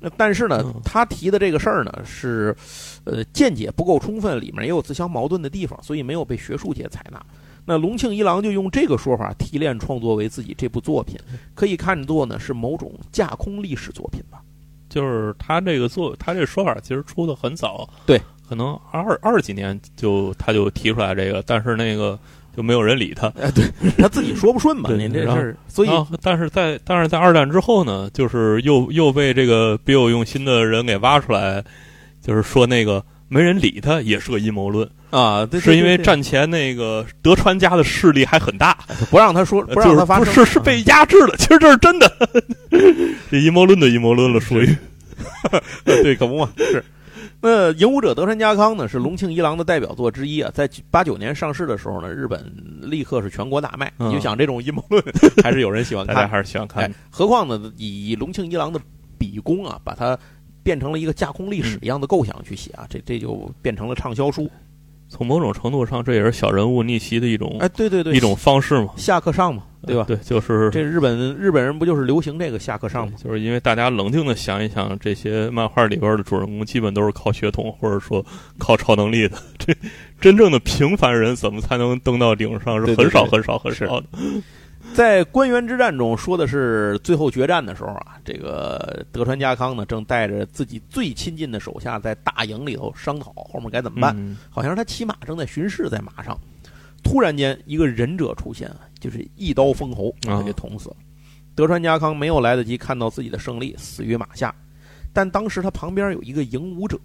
[0.00, 2.54] 那但是呢嗯，他提的这个事儿呢是，
[3.04, 7.24] 呃，见解不够充分，里面也有自相矛盾的地方，所以没有被学术界采纳。
[7.64, 11.16] 那龙庆一郎就用这个说法提炼创作为自己这部作品，
[11.54, 14.42] 可以看作呢是某种架空历史作品吧。
[14.90, 22.18] 就是他这个作他这说法其实出的很早，对，可能二二几年就他就提出来这个，但是那个
[22.56, 23.28] 就没有人理他。
[23.40, 23.64] 哎，对
[23.98, 31.64] 他自己说不顺嘛，对您这事儿，所以啊，但是在但是在二战之后呢，就是又又被这个别有用心的人给挖出来，
[32.22, 38.76] 就是说那个没人理他也是个阴谋论，啊，对，对是因为战前那个德川家的势力还很大，
[39.10, 42.12] 不让他说，不让他发是是被压制了，其实这是真的，
[43.30, 44.76] 这阴谋论的阴谋论了，属于。
[45.84, 46.82] 对，可不嘛，是。
[47.44, 50.50] 那《影武者德川家康》呢，是龙庆一郎的代表作之一啊。
[50.54, 53.92] 在八九年上市的时候呢，日本立刻是全国大卖。
[53.98, 55.04] 嗯你就想这种阴谋论，
[55.42, 56.14] 还是有人喜欢看。
[56.14, 58.80] 大家还是喜欢看哎，何况呢，以龙庆一郎的
[59.18, 60.18] 笔功啊，把它
[60.62, 64.50] 变成了一个架空历史一样的构想去写啊，这这就变成了畅销书。
[65.10, 70.04] 从某种程度上，这也是小人物逆袭的一种哎，对对对，一种方式嘛，下课上嘛，对吧？
[70.06, 73.14] 对，就是这日本日本人不就是流行这个下课上吗？
[73.22, 78.24] 就是因为大家冷静的想一想，这些漫画里边的主人公基本都是靠血统或者说
[78.58, 79.36] 靠超能力的。
[79.58, 79.74] 这
[80.20, 82.84] 真正的平凡人怎么才能登到顶上？
[82.84, 84.06] 是很少很少很是少的。
[84.92, 94.14] 在官员之战中，说的是最后决战的时候啊，这个德川家康呢，正带着自己最亲近的手下在大营里头商讨后面该怎么办。
[94.16, 96.38] 嗯好像是他骑马正在巡视，在马上，
[97.02, 98.70] 突然间一个忍者出现，
[99.04, 100.96] 就是一刀封喉，把他给捅死了。
[101.54, 104.52] 德川家康没有来得及看到自己的胜利，死于马下。
[105.12, 106.98] 但当时他旁边有一个影武者，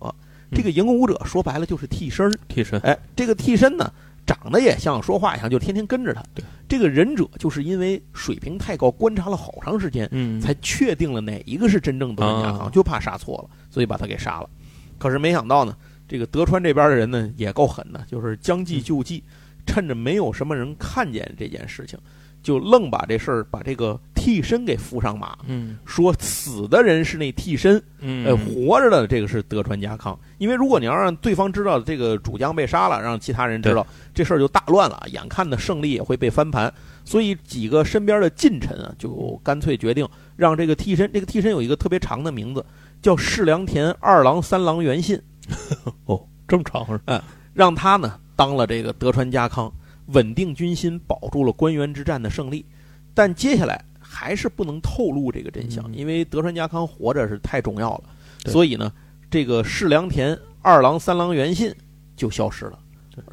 [0.51, 2.31] 这个影武者说白了就是替身儿。
[2.47, 3.91] 替身，哎，这个替身呢，
[4.25, 6.23] 长得也像，说话也像，就天天跟着他。
[6.33, 14.49] 对，这个忍者就是因为水平太高，观察了好长时间，嗯，才确定了哪一个是真正德川家康，啊就怕杀错了，所以把他给杀了。
[14.97, 15.75] 可是没想到呢，
[16.07, 19.23] 这个德川这边的人呢也够狠的，就是将计就计，
[19.69, 21.99] 趁着没有什么人看见这件事情，
[22.41, 30.17] 就愣把这事儿把这个替身给扶上马，嗯说死的人是那替身，嗯，呃，活着的这个是德川家康。
[30.39, 36.73] 因为如果你要让对方知道这个主将被杀了，让其他人知道这事儿就大乱了，眼看的胜利也会被翻盘。
[37.05, 42.65] 所以几个身边的近臣啊，就干脆决定让这个替身，这个替身有一个特别长的名字，
[43.01, 45.19] 叫世良田二郎三郎元信，
[46.05, 47.23] 哦，这么长是吧？
[47.53, 49.69] 让他呢当了这个德川家康，
[50.13, 52.65] 稳定军心，保住了官员之战的胜利。
[53.13, 58.03] 但接下来还是不能透露这个真相，嗯因为德川家康活着是太重要了，
[58.45, 58.89] 所以呢，
[59.29, 61.69] 这个世良田二郎三郎元信
[62.15, 62.79] 就消失了，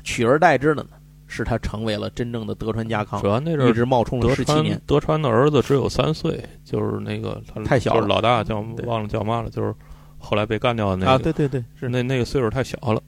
[0.03, 0.89] 取而代之的呢，
[1.29, 4.81] 是他成为了真正的德川家康主，要那阵一直冒充了十七年。
[4.87, 9.73] 德川的儿子只有三岁，就是那个他太小了就是老大叫忘了叫嘛了，就是
[10.19, 13.01] 后来被干掉的那个啊，对对对，是那那个岁数太小了。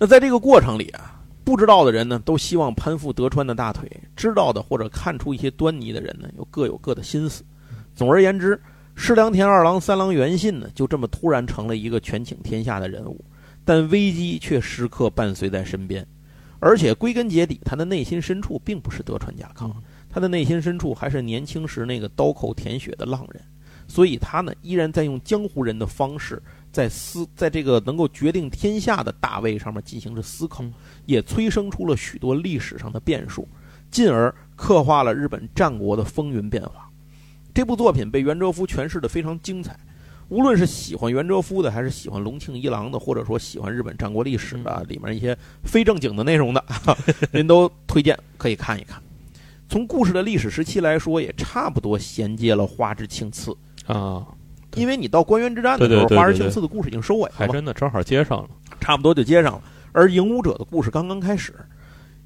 [0.00, 3.84] 那在这个过程里啊，不知道的人呢，都希望攀附德川的大腿；
[4.14, 7.44] 知道的或者看出一些端倪的人呢，又各有各的心思。
[7.96, 8.60] 总而言之，
[8.94, 13.24] 施良田二郎、三郎元信呢，就这么突然成了一个权倾天下的人物，
[13.64, 16.06] 但危机却时刻伴随在身边。
[16.60, 19.74] 而且归根结底，他的内心深处并不是德川家康，
[20.08, 23.42] 他的内心深处还是年轻时那个刀口舔血的浪人。
[23.88, 30.72] 所以他呢，依然在用江湖人的方式，在思，在这个能够决定天下的大位上面进行着思考嗯，
[31.06, 33.48] 也催生出了许多历史上的变数，
[33.90, 36.90] 进而刻画了日本战国的风云变化。
[37.54, 39.76] 这部作品被袁哲夫诠释的非常精彩，
[40.28, 46.64] 无论是喜欢袁哲夫的，还是喜欢龙庆一郎的，或者说喜欢日本战国历史的里面一些非正经的内容的，
[47.32, 49.02] 您都推荐可以看一看。
[49.68, 53.56] 从故事的历史时期来说，也差不多衔接了花之庆次。
[53.86, 54.37] 啊，对
[54.74, 58.48] 因为你到官员之战的时候，花之庆次的故事已经收尾了嘛，还真的正好接上了。
[58.80, 59.62] 差不多就接上了。
[59.92, 61.54] 而影武者的故事刚刚开始。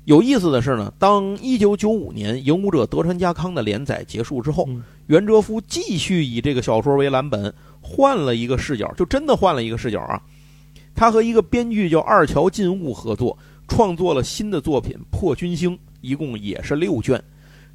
[0.05, 10.20] 有意思的是呢，当一九九五年《影武者德川家康》的连载结束之后，嗯袁哲夫继续以这个小说为蓝本，换了一个视角，就真的换了一个视角啊。
[10.95, 13.38] 他和一个编剧叫二桥进悟合作，
[13.68, 15.70] 创作了新的作品《破军星》，
[16.01, 17.22] 一共也是六卷。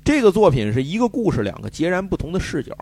[0.04, 2.78] 这个作品是一个故事，两个截然不同的视角，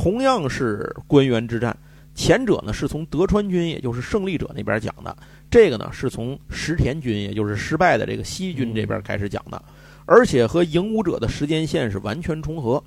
[0.00, 1.76] 同样是官员之战。
[2.14, 5.16] 前者呢是从德川军，也就是胜利者那边讲的，
[5.50, 9.60] 这个呢是从石田军，也就是失败的这个西军这边开始讲的，
[10.06, 12.80] 而且和影武者的时间线是完全重合。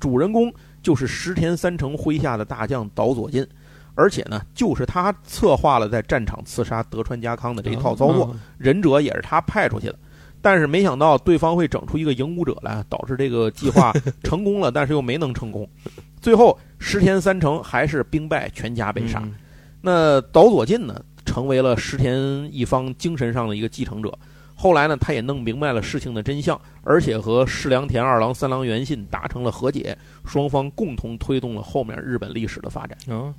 [0.00, 0.52] 主人公
[0.82, 3.46] 就是石田三成麾下的大将岛左近，
[3.94, 9.98] 而且呢，就是他策划了在战场刺杀德川家康的这一套操作，啊忍者也是他派出去的。
[10.42, 13.92] 但是没想到对方会整出一个影武者来，导致这个计划
[14.22, 15.68] 成功了，但是又没能成功。
[16.26, 19.20] 最后石田三成还是兵败，全家被杀。
[19.22, 19.32] 嗯
[19.80, 22.12] 那岛左近呢，成为了石田
[22.52, 24.12] 一方精神上的一个继承者。
[24.56, 32.98] 后来呢，他也弄明白了事情的真相，而且和世良田二郎、三郎元信达成了和解，双方共同推动了后面日本历史的发展。
[33.16, 33.32] 啊，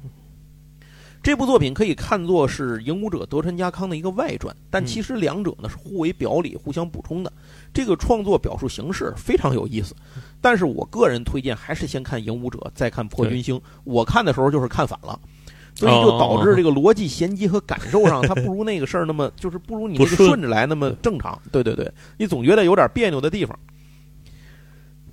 [1.28, 7.30] 这部作品可以看作是《影武者德川家康》的一个外传，但嗯其实两者呢是互为表里、互相补充的。
[7.73, 9.93] 这个创作表述形式非常有意思，
[10.39, 13.57] 但是我个人推荐还是先看《影武者》，再看《破军星》。
[13.84, 15.19] 我看的时候就是看反了。
[15.75, 21.38] 所以就导致这个逻辑衔接和感受上，它不如那个事儿那么，就是不如你那个顺着来那么正常。
[21.51, 23.59] 对对对，你总觉得有点别扭的地方。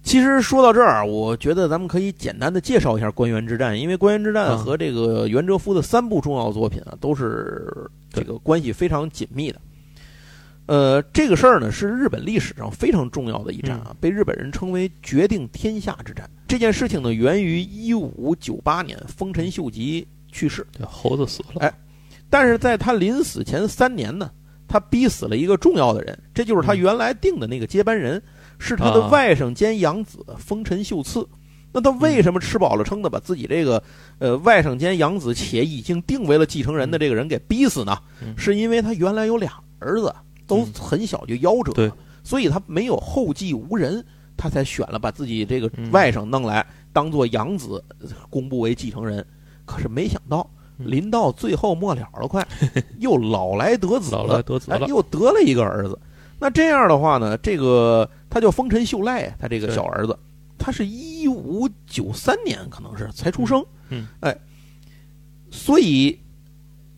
[0.05, 7.66] 其实说到这儿，我觉得咱们可以简单的介绍一下关原之战，因为关原之战嗯和这个袁哲夫的三部重要作品啊，都是
[8.12, 9.59] 这个关系非常紧密的。
[10.66, 16.28] 呃，这个事儿呢是日本历史上非常重要的一战啊，被日本人称为决定天下之战。
[16.46, 21.74] 这件事情呢，源于一五九八年丰臣秀吉去世，这猴子死了，哎
[22.30, 24.30] 但是在他临死前三年呢，
[24.66, 28.20] 他逼死了一个重要的人，这就是他原来定的那个接班人，
[28.59, 31.26] 是他的啊外甥兼养子丰臣秀次。
[31.76, 33.82] 那他为什么吃饱了撑的把自己这个
[34.20, 37.98] 呃外甥兼养子且已经定为了继承人的这个人给逼死呢？
[38.22, 40.14] 嗯是因为他原来有俩儿子，
[40.46, 44.05] 都嗯很小就夭折了，所以他没有后继无人，
[44.36, 47.82] 他才选了把自己这个嗯外甥弄来当做养子，
[48.30, 49.26] 公布为继承人。
[49.64, 50.48] 可是没想到，
[50.78, 52.46] 嗯临到最后末了了，快
[53.00, 55.98] 又老来得子老来了，哎，得子了，又得了一个儿子。
[56.39, 60.18] 那这样的话呢，这个他叫丰臣秀赖，他这个小儿子，
[60.59, 64.37] 他是一五九三年可能是才出生，嗯，哎，
[65.51, 66.18] 所以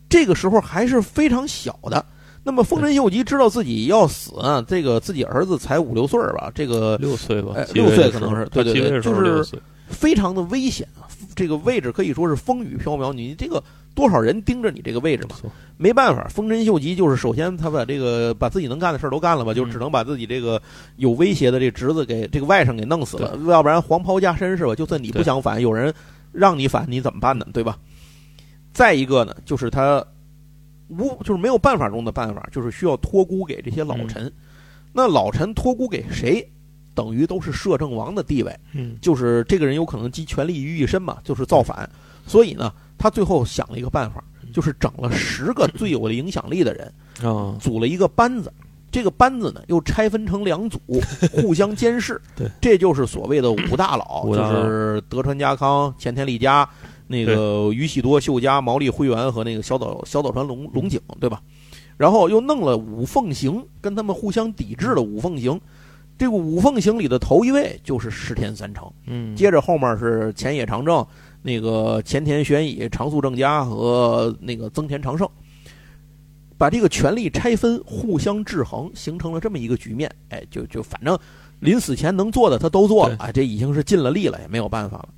[0.09, 2.05] 这个时候还是非常小的。
[2.43, 11.07] 那么丰臣秀吉知道自己要死啊，这个自己儿子才五六岁儿吧，这个六岁吧六岁可能是对对对就是非常的危险啊！
[11.35, 13.63] 这个位置可以说是风雨飘渺，你这个
[13.95, 15.35] 多少人盯着你这个位置嘛？
[15.39, 20.61] 错没办法，丰臣秀吉就是首先他把这个把自己能干的事儿都干了吧，就嗯只能把自己这个
[20.95, 24.73] 有威胁的这侄子给这个外甥给弄死了，要不然黄袍加身是吧？
[24.75, 25.93] 就算你不想反，有人
[26.31, 27.45] 让你反，你怎么办呢？
[27.53, 27.77] 对吧？
[28.73, 30.03] 再一个呢，就是他
[30.89, 34.31] 无就是没有办法中的办法，就是需要托孤给这些老臣。
[34.93, 36.47] 那老臣托孤给谁，
[36.97, 38.51] 等于都是摄政王的地位。
[38.73, 41.87] 嗯就是这个人有可能集权力于一身嘛，就是造反。
[42.25, 46.91] 所以呢，他最后想了一个办法，就是整了十个最有影响力的人，
[47.21, 48.51] 啊，组了一个班子。
[48.89, 50.79] 这个班子呢又拆分成两组，
[51.31, 52.19] 互相监视。
[52.35, 56.67] 对，这就是所谓的五大佬，就是德川家康、前田利家、
[57.05, 61.41] 那个宇喜多秀家、毛利辉元和那个小岛小岛川龙龙井，对吧？
[61.97, 65.59] 然后又弄了五凤行，跟他们互相抵制的五凤行。
[66.17, 71.05] 这个五凤行里的头一位就是石田三成，嗯，接着后面是前野长政、
[71.43, 75.29] 那个前田玄以、长宿正家和那个增田长盛，
[76.57, 80.11] 把这个权力拆分，互相制衡，形成了这么一个局面。
[80.29, 81.15] 哎，就就反正
[81.59, 85.09] 临死前能做的他都做了，哎，这已经是尽了力了，也没有办法了。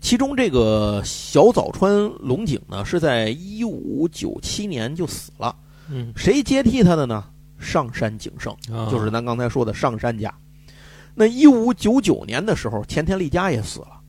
[0.00, 5.54] 其中这个小早川龙井呢，是在一五九七年就死了，
[5.88, 7.24] 嗯，谁接替他的呢？
[7.60, 8.52] 上山景胜。
[8.72, 10.32] 啊就是咱刚才说的上山家。
[11.14, 14.00] 那一五九九年的时候，前田利家也死了，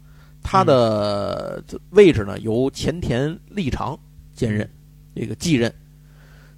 [0.41, 3.99] 他的位置呢由前田利长
[4.33, 4.69] 兼任，
[5.15, 5.73] 这个继任。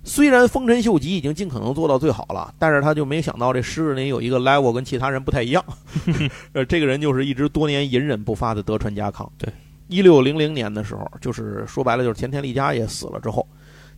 [0.05, 5.63] 虽然丰臣秀吉已经尽可能做到最好了，但是他就没想到这十日里有一个 level 跟其他人不太一样。
[6.51, 9.31] 呃，这个人就是一直多年隐忍不发的德川家康。
[9.37, 9.51] 对，
[9.87, 13.47] 一六零零年的时候，就是说白了就是前田利家也死了之后，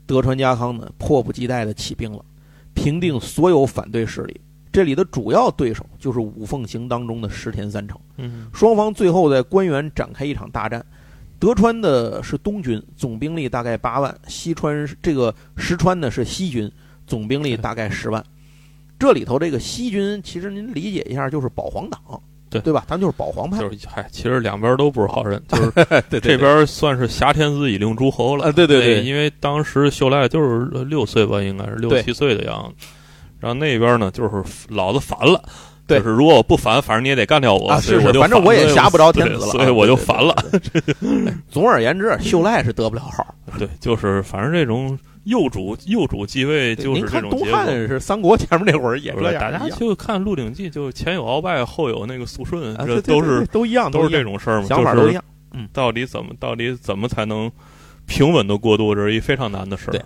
[0.06, 2.24] 德川家康呢迫不及待的起兵了。
[2.76, 4.40] 平定所有反对势力。
[4.72, 8.00] 这里的主要对手就是五凤行当中的石田三成。
[8.18, 10.86] 嗯双方最后在官员展开一场大战。
[11.40, 16.72] 德川的是东军，总兵力大概八万；西川这个石川呢是西军，
[17.08, 18.24] 总兵力大概十万。
[18.98, 22.00] 这里头这个西军，其实您理解一下，就是保皇党，
[22.60, 22.84] 对对吧？
[22.88, 25.72] 咱们就是保皇派，就是嗨，其实两边都不是好人， 就是
[26.10, 28.46] 对这边算是挟天子以令诸侯了。
[28.46, 32.88] 啊，对对对，因为当时秀赖就是六岁吧，应该是六七岁的样子。
[33.40, 35.44] 然后那边呢，就是老子烦了，
[35.86, 40.36] 对就是如果我不烦，反正你也得干掉我啊，是是反正我也反吓不着天子了，所以我就对对反了。
[40.52, 40.94] 对对对
[41.26, 43.36] 对总而言之，秀赖是得不了好。
[43.60, 47.60] 对，就是反正这种幼主幼主继位就是您看东这种结果。
[47.60, 55.24] 汉是三国前面那会儿也不是这样，大家就看《鹿鼎记》，就前有鳌拜，后有那个肃顺，这都是都一样，都是这种事儿嘛，想法都一样。
[55.52, 57.52] 嗯到底怎么到底怎么才能
[58.06, 60.02] 平稳的过渡，这是一非常难的事儿对。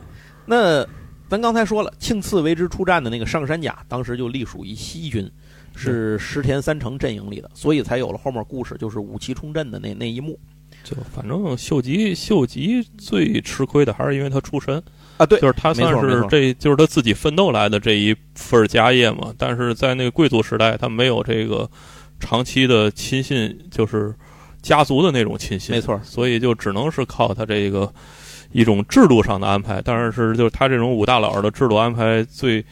[0.46, 0.86] 那
[1.28, 5.30] 咱刚才说了，庆次为之出战的那个上山甲，当时就隶属于西军，
[5.76, 10.40] 是石田三成阵营里的，所以才有了后面故事，就是武器冲阵的那那一幕
[10.84, 14.82] 就反正秀吉，秀吉最吃亏的还是因为他出身，
[15.20, 15.26] 啊。
[15.28, 19.32] 对，就是他算是这就是他自己奋斗来的这一份儿家业嘛。
[19.38, 21.70] 但是在那个贵族时代，他没有这个
[22.20, 24.12] 长期的亲信，就是
[24.64, 27.94] 家族的那种亲信，没错所以就只能是靠他这个
[28.52, 29.80] 一种制度上的安排。
[29.86, 32.66] 但是就是他这种五大佬的制度安排最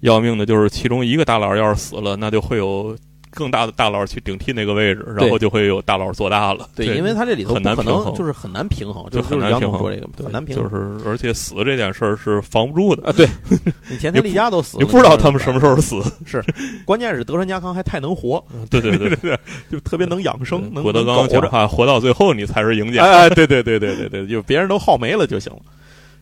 [0.00, 2.96] 要命的就是其中一个大佬要是死了，那就会有。
[3.34, 6.68] 更大的大佬去顶替那个位置，然后就会有大佬做大了。
[6.74, 10.64] 对，因为他这里头很难平衡就是很难平衡，就很难平衡说这个很难平衡。
[10.64, 13.28] 就是而且死这件事儿是防不住的啊，对，
[13.90, 16.00] 你前田利家都死了，你不知道他们什么时候死。
[16.24, 16.42] 是
[16.84, 19.38] 关键是德川家康还太能活，对 对对，对，
[19.70, 23.02] 就特别能养生，能郭德纲讲话，活到最后你才是赢家。
[23.04, 25.58] 哎，对对对对对对，就别人都耗没了就行了。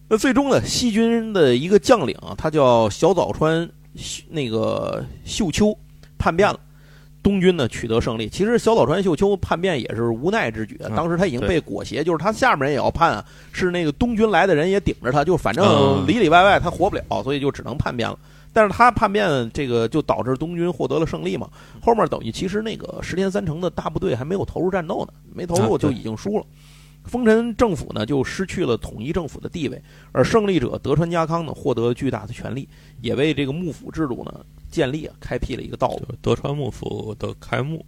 [0.09, 3.69] 那最终呢，西军的一个将领啊，他叫小早川
[4.29, 5.77] 那个秀秋，
[6.19, 6.59] 叛变了。
[7.23, 10.77] 东军呢取得胜利，其实小早川秀秋叛变也是无奈之举。
[10.81, 18.19] 嗯当时他已经被裹挟，就是他下面人也要叛啊，是那个东军来的人也顶着他，就反正嗯里里外外他活不了，所以就只能叛变了。
[18.53, 21.49] 但是他叛变这个就导致东军获得了胜利嘛。
[21.81, 26.45] 后面等于其实那个石田三成的大部队还没有投入战斗呢，没投入就已经输了。
[27.05, 29.83] 丰臣政府呢就失去了统一政府的地位，
[30.13, 32.69] 而胜利者德川家康呢获得巨大的权力，
[33.01, 36.03] 也为这个幕府制度呢建立啊开辟了一个道路。
[36.21, 37.85] 德川幕府的开幕，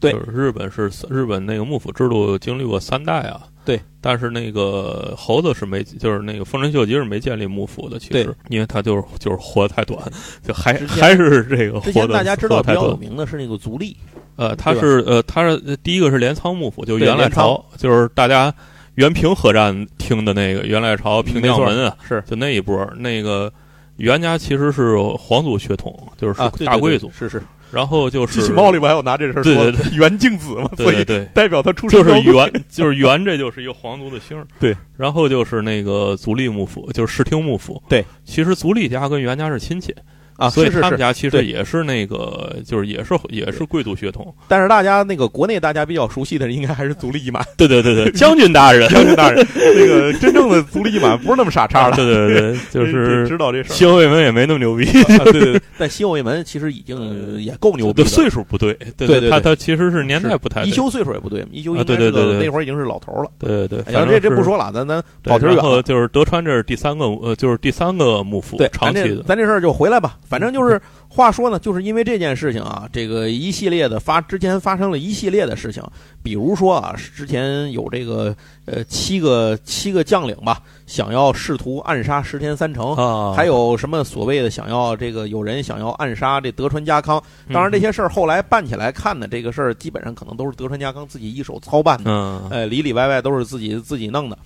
[0.00, 10.00] 对就是日本是日本那个幕府制度经历过三代啊，对，但是那个猴子是没，就是那个丰臣秀吉是没建立幕府的，其实因为他就是就是活得太短，
[10.42, 12.96] 就还还是这个之前大家知道比较有。
[12.96, 13.96] 名的是那个足利，
[14.36, 18.54] 呃，他是呃，他是第一个是镰仓幕府，就是元赖朝，就是大家
[18.94, 23.52] 原平合战听的那个元赖朝平将门啊，是就那一波儿，那个
[23.96, 27.10] 袁家其实是皇族血统，就是啊，对对对大贵族。
[27.12, 27.42] 是是。
[27.70, 34.46] 然后就是机器猫里边还有拿这事儿对说对袁敬子嘛，所以对对对，代表他出生就是元，就是元，这就是一个皇族的姓儿。
[34.58, 37.82] 对，然后就是那个足利幕府，就是室町幕府。
[37.88, 39.94] 对，其实足利家跟元家是亲戚，
[40.38, 40.68] 啊，所以。
[40.78, 44.32] 他们家其实也是那个，就是也是也是贵族血统。
[44.46, 49.44] 但是大家那个国内大家比较熟悉的，应该还是足利义满 对对对对，将军大人， 将军大人。
[49.54, 53.74] 那个真正的足利义满不是那么傻叉的，对对对对， 就是知道这事儿。
[53.74, 63.30] 西欧卫门也没那么牛逼，啊对对对，但西欧卫门其实已经也够牛逼，岁数不对，对对他他其实是年代不太一休岁数也不对，一休啊应该是个对对对对那会儿已经是老头了。
[63.38, 65.62] 对对对，哎呀，这这不说了，咱咱对跑题儿远了。
[65.62, 70.16] 然后就是德川这是第三个，呃，就是第三个幕府，对，长期的，咱这咱这事儿就回来吧。
[70.28, 75.82] 反正就是话说呢，就是因为这件事情啊，这个一系列的发之前发生了一系列的事情，
[76.22, 82.94] 比如说啊，之前有这个呃七个七个将领吧，想要试图暗杀石田三成。
[82.94, 87.22] 啊，还有什么所谓的想要这个有人想要暗杀这德川家康？
[87.46, 92.10] 嗯当然这些事儿后来办起来看呢，这个事儿基本上可能都是德川家康自己一手操办的。
[92.10, 94.38] 嗯，呃，里里外外都是自己自己弄的。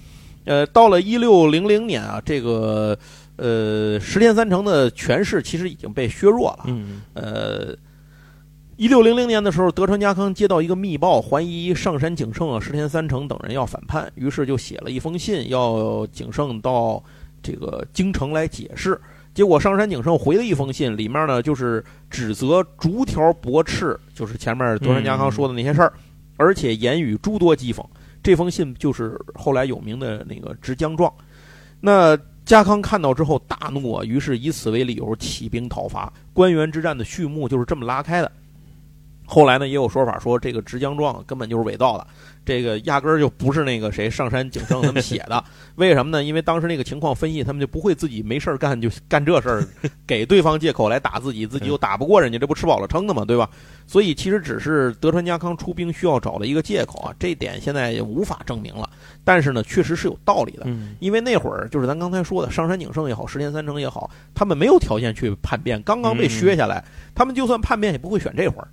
[0.45, 2.99] 呃，到了一六零零年啊，这个
[3.37, 6.65] 呃石天三成的权势其实已经被削弱了。
[6.67, 7.75] 嗯呃，
[8.77, 17.03] 一六零零年的时候，德川家康接到一个密报，怀疑上杉景胜啊、石田三成等人要反叛，于是就写了一封信，要景胜到
[17.43, 19.01] 这个京城来解释。
[19.35, 25.93] 结果上杉景胜回了一封信，里面呢就是指责逐条驳斥，就是前面德川家康说的那些事儿，
[26.37, 27.83] 而且言语诸多讥讽。
[28.23, 31.11] 这封信就是后来有名的那个直江状。
[31.81, 36.13] 那家康看到之后大怒啊，于是以此为理由起兵讨伐。
[36.33, 38.31] 关原之战的序幕就是这么拉开的。
[39.25, 42.07] 后来呢，也有说法说这个直江状根本就是伪造的，
[42.45, 45.43] 这个压根儿就不是那个谁上山景胜他们写的。
[45.77, 46.23] 为什么呢？
[46.23, 49.65] 因为当时那个情况分析，他们就不会自己没事儿干就干这事儿，
[50.07, 53.49] 给对方借口来打自己，自己又打不过人家，这不吃饱了撑的嘛，对吧？
[53.87, 58.89] 所以其实只是德川家康出兵需要找的一个借口啊，这一点现在也无法证明了。
[59.25, 60.65] 但是呢，确实是有道理的。
[60.67, 68.69] 嗯因为那会儿就是咱刚才说的上山景胜也好，石田三成也好，他们没有条件去叛变，刚刚被削下来，他们就算叛变也不会选这会儿。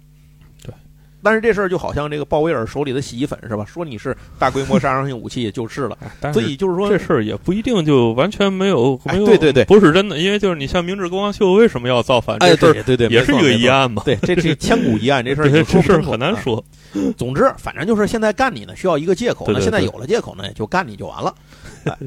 [1.21, 1.23] 对。
[1.23, 3.65] 但是这事儿就好像这个鲍威尔手里的洗衣粉是吧？
[3.65, 5.97] 说你是大规模杀伤性武器就是了，
[6.33, 13.89] 所以就是说这事儿也不一定就完全没有，哎没有，对对对不是真的，因为就是你像明治光秀为什么要造反，哎，对对对，也是一个疑案。
[13.91, 16.63] 嘛，对，这是千古疑案，这事儿这事儿很难啊说，
[17.17, 19.45] 总之，反正就是现在干你呢，需要一个借口。
[19.47, 21.35] 那现在有了借口呢，也就干你就完了。
[21.85, 21.97] 哎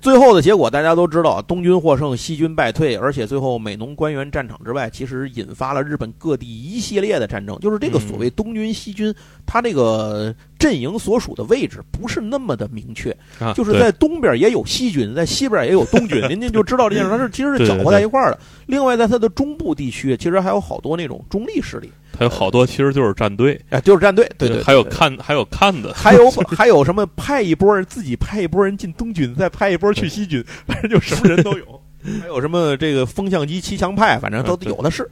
[0.00, 7.58] 最后的结果大家都知道，东军获胜，西军败退，而且最后美浓官员战场之外，其实引发了日本各地一系列的战争。
[7.60, 18.38] 就是这个所谓东军西军，它这个阵营所属的位置不是那么的明确，啊，就是在东边也有西军，在西边也有东军，您您就知道这件事，它是 其实是搅和在一块儿的。
[18.66, 31.80] 另外，在它的中部地区，其实还有好多那种中立势力，还有好多其实就是战队，哎，就是战队，对对，还有看还有看的，还有 还有什么派一波人自己派一波人进东军，再派一波去西军， 反正就什么人都有。
[32.20, 35.08] 还有什么这个风向机骑墙派，反正都有的是。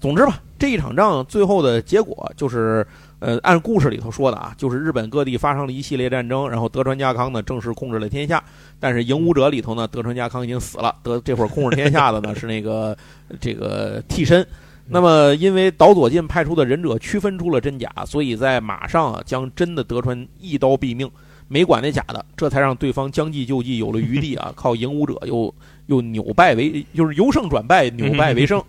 [0.00, 2.86] 总之吧，这一场仗最后的结果就是，
[3.18, 8.42] 呃，按故事里头说的啊，就是日本各地发生了一系列战争，然后德川家康呢正式控制了天下。
[8.78, 12.96] 但是赢武者里头呢，德川家康已经死了，德这会儿控制天下的呢是那个
[13.40, 14.46] 这个替身。
[14.90, 21.08] 那么，因为岛左近派出的忍者区分出了真假，所以在马上啊将真的德川一刀毙命，
[21.46, 25.54] 没管那假的，这才让对方将计就计，有了余地啊，靠影武者又
[25.86, 28.62] 又扭败为，就是由胜转败，扭败为胜，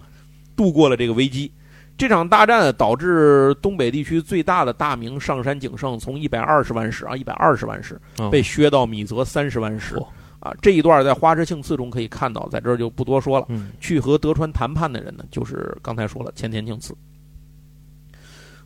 [0.56, 1.52] 度过了这个危机。
[1.98, 10.08] 这场大战导致东北地区最大的大名上山景胜从一百二十万石啊，一百二十万石嗯被削到米泽三十万石嚯
[10.42, 10.54] 啊。
[10.62, 13.46] 这一段在花之庆次中可以看到，在这儿就不多说了。
[13.48, 16.94] 嗯去和德川谈判的人呢，就是刚才说了前田庆次。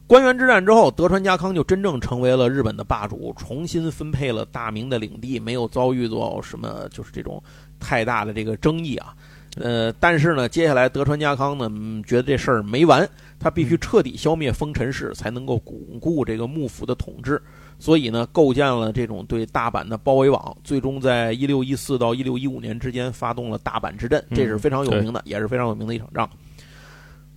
[0.07, 7.41] 关原之战之后，德川家康就真正成为了日本的霸主，重新分配了大明的领地，没有遭遇到什么就是这种
[7.79, 9.15] 太大的这个争议啊。
[9.57, 13.09] 呃，但是呢，接下来德川家康呢、嗯觉得这事儿没完，
[13.39, 17.41] 他必须彻底消灭丰臣氏，才能够巩固这个幕府的统治。
[17.85, 26.27] 所以呢，构建了这种对大阪的包围网，最终在一六一四到一六一五年之间发动了大阪之阵，这是非常有名的，也是非常有名的一场仗。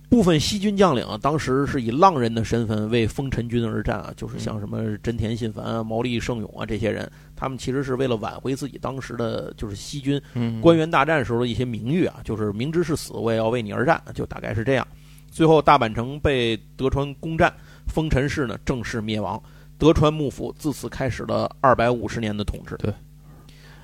[0.09, 14.87] 部分西军将领啊，当时是以浪人的身份为丰臣军而战啊，就是像什么真田信繁啊、毛利胜勇啊这些人，他们其实是为了挽回自己当时的就是西军嗯，官员大战时候的一些名誉啊，就是明知是死，我也要为你而战，就大概是这样。
[15.29, 17.53] 最后大阪城被德川攻占，
[17.85, 19.39] 丰臣氏呢正式灭亡，
[19.79, 22.75] 德川幕府自此开始了二百五十年的统治。
[22.77, 22.93] 对。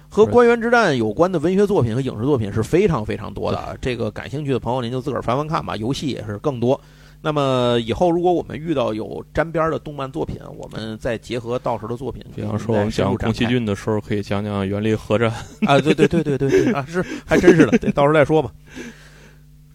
[0.07, 5.75] 和官员之战有关的文学作品和影视作品是非常非常多的啊，这个感兴趣的朋友您就自个儿翻翻看吧。
[5.75, 6.79] 游戏也是更多。
[7.21, 15.29] 那么以后如果我们遇到有沾边的动漫作品，我们再结合到时的作品，比方说我们讲宫崎骏的时候，可以讲讲原力核战。
[15.65, 18.51] 啊，对对对对对对啊，是还真是的， 对，到时候再说吧。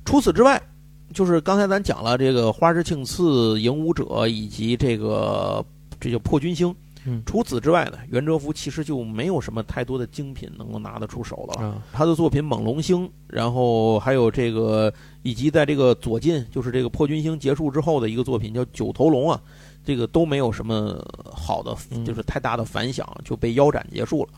[0.04, 0.62] 除此之外，
[1.12, 3.22] 就是刚才咱讲了这个《花之庆次》
[3.58, 5.62] 《影武者》以及这个
[6.00, 6.74] 这叫破军星。
[7.06, 11.62] 嗯除此之外呢，袁哲夫其实就没有什么太多的精品能够拿得出手了。
[11.62, 14.92] 啊，他的作品《猛龙星》，然后还有这个，
[15.22, 19.40] 以及在这个左近，就是这个破军星结束之后的一个作品叫《九头龙》啊，
[19.82, 24.28] 这个都没有什么好的，嗯就是太大的反响，就被腰斩结束了。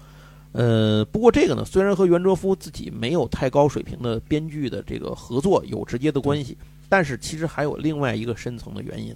[0.53, 6.57] 呃，不过这个呢，虽然和袁哲夫自己没有太高水平的编剧的这个合作有直接的关系，
[6.89, 9.13] 但是其实还有另外一个深层的原因，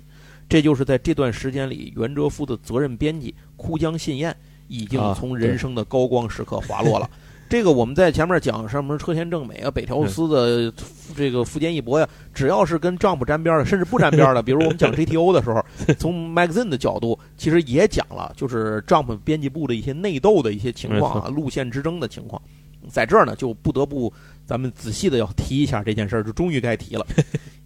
[0.48, 4.34] 这就是在这段时间里，袁哲夫的责任编辑枯江信彦
[4.68, 7.10] 已经啊从人生的高光时刻滑落了。
[7.48, 10.72] 这个我们在前面讲什么车田正美啊、北条司的
[11.16, 15.64] 这个富坚义博呀，只要是跟 Jump 沾边的，甚至不沾边的，比如我们讲 GTO 的时候，
[15.96, 22.42] 从 Magazine 的角度，其实也讲了，就是 Jump 编辑部的一些内斗的一些情况啊，路线之争的情况。
[22.88, 24.12] 在这儿呢，就不得不
[24.46, 27.04] 咱们仔细的要提一下这件事儿，就终于该提了。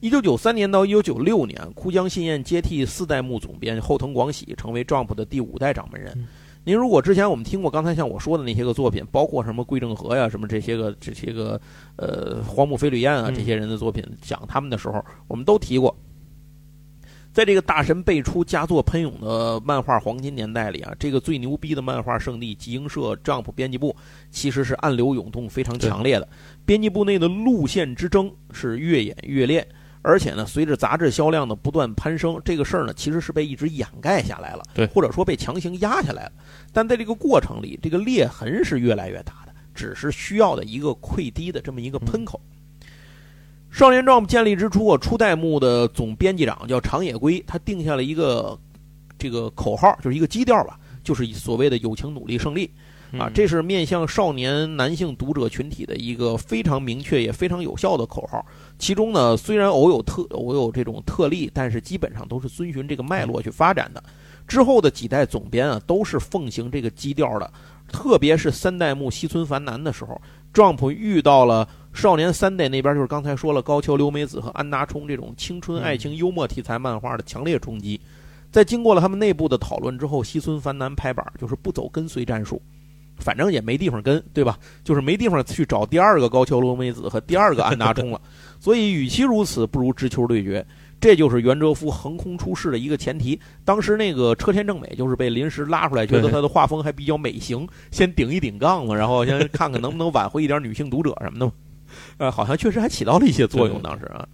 [0.01, 6.13] 一九九三年到一九九六年，枯江信彦接替四代目总编后藤广喜，成为 Jump 的第五代掌门人。
[6.17, 6.27] 嗯
[6.63, 11.59] 您如果之前我们听过刚才像我说的那些个作品，包括什么桂正和呀、什么这些个这些个
[11.97, 15.97] 呃荒木飞吕彦啊嗯这些人的作品，讲他们的时候，我们都提过。
[17.33, 23.95] 在这个大神辈出、佳作喷涌的漫画黄金年代里啊，这个最牛逼的漫画圣地集英社 Jump 编辑部，
[24.31, 26.29] 其实是暗流涌动非常强烈的。
[26.67, 29.65] 编辑部内的路线之争是越演越烈，
[30.03, 36.33] 而且呢，随着杂志销量的不断攀升，这个事儿呢，其实是被一直掩盖下来了，对或者说被强行压下来了。
[36.73, 42.41] 但在这个过程里，这个裂痕是越来越大的，只是需要的一个溃堤的这么一个喷口。
[43.71, 48.59] 少年 Jump 建立之初啊，初代目的总编辑长叫长野圭，他定下了一个
[49.19, 52.71] 这个口号，就是一个基调吧，就是所谓的友情、努力、胜利。
[53.19, 58.45] 啊，嗯这是面向少年男性读者群体的一个非常明确也非常有效的口号。
[58.79, 64.03] 其中呢，虽然偶有特偶有这种特例，但是基本上都是遵循这个脉络去发展的。
[64.47, 67.53] 之后的几代总编啊，都是奉行这个基调的。
[67.89, 70.21] 特别是三代目西村繁男的时候
[70.55, 78.01] ，Jump 遇到了少年三代那边，就是刚才说了高桥留美子和安达充这种青春爱情幽默题材漫画的强烈冲击。
[78.51, 82.61] 在经过了他们内部的讨论之后，西村繁男拍板就是不走跟随战术。
[83.19, 84.59] 反正也没地方跟，对吧？
[84.83, 88.19] 就是没地方去找第二个高桥留美子和第二个安达充了。
[88.59, 90.67] 所以，与其如此，不如直球对决。
[90.99, 93.39] 这就是袁哲夫横空出世的一个前提。
[93.63, 101.53] 当时那个车田正美就是被临时拉出来，觉得他的画风还比较美型，先顶一顶杠嘛，然后先看看能不能挽回一点女性读者什么的。
[102.19, 103.81] 呃，好像确实还起到了一些作用。
[103.83, 104.27] 当时啊，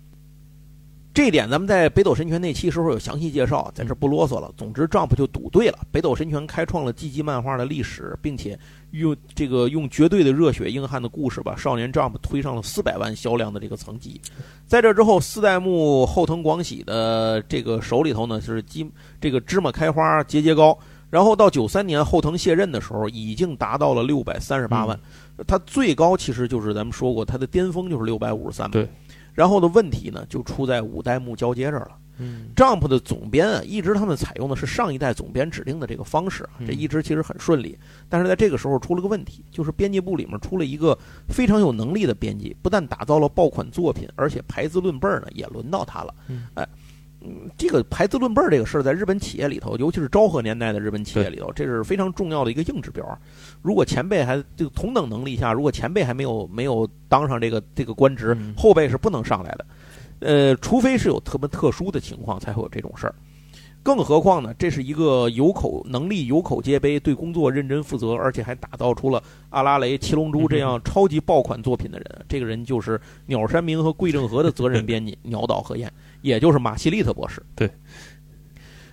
[1.14, 4.52] 这一点咱们在北斗神拳那期时候有详细介绍，在这不啰嗦了。
[4.56, 8.58] 总之，Jump 就赌对了，北斗神拳开创了积极漫画的历史，并且
[8.90, 14.20] 用这个用绝对的热血硬汉的故事把少年 Jump 推上了四百万销量的这个层级。
[14.66, 18.86] 在这之后，四代目后藤广喜的这个手里头呢是鸡
[19.20, 20.78] 这个芝麻开花节节高。
[21.16, 25.00] 然后到九三年后藤卸任的时候，已经达到了六百三十八万，
[25.46, 28.70] 它最高其实就是咱们说过，它的巅峰就是六百五十三万。
[28.70, 28.86] 对。
[29.32, 31.92] 然后的问题呢，就出在五代目交接这儿了。
[32.18, 37.78] 嗯 Jump 的总编啊，一直他们采用的是上一代总编指定的这个方式这一直其实很顺利。
[38.10, 40.98] 但是在这个时候出了个问题，就是编辑部里面出了一个
[41.28, 46.14] 非常有能力的编辑，不但打造了爆款作品，而且排资论辈儿呢也轮到他了。
[46.28, 46.68] 嗯哎，嗯，
[47.56, 53.06] 这个排资论辈儿这个事儿，在日本企业里头，尤其是昭和年代的日本企业里头，这是非常重要的一个硬指标。
[53.62, 59.66] 如果前辈还这个同等能力下，如果前辈还没有没有当上这个这个官职，嗯后辈是不能上来的。
[60.20, 63.14] 呃，除非是有特别特殊的情况，才会有这种事儿。
[63.82, 72.24] 更何况呢，这是一个有口能力、有口皆碑、对工作认真负责，而且还打造出了阿拉蕾、七龙珠这样超级爆款作品的人。
[72.28, 75.88] 这个人就是鸟山明和桂正和的责任编辑鸟岛和彦，
[76.26, 77.40] 也就是马西利特博士。
[77.54, 77.70] 对，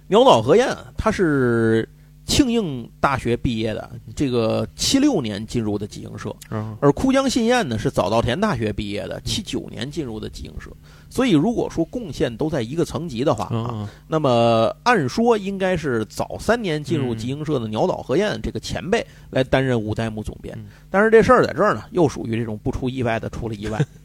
[0.07, 1.87] 鸟岛和彦啊他是
[2.25, 6.33] 庆应大学毕业的，这个七六年进入的集英社。
[6.47, 10.71] 啊而枯江信彦呢是早稻田大学毕业的，七九年进入的集英社，
[11.09, 23.83] 所以如果说贡献都在一个层级的话啊，啊那么按说应该是早三年进入集英社的鸟岛和彦这个前辈来担任五代目总编嗯，但是这事儿在这儿呢，又属于这种不出意外的出了意外。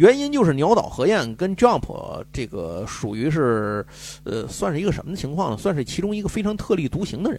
[0.00, 3.84] 原因就是鸟岛和彦跟 Jump 这个属于是，
[4.24, 5.58] 呃，算是一个什么情况呢？
[5.58, 7.38] 算是其中一个非常特立独行的人。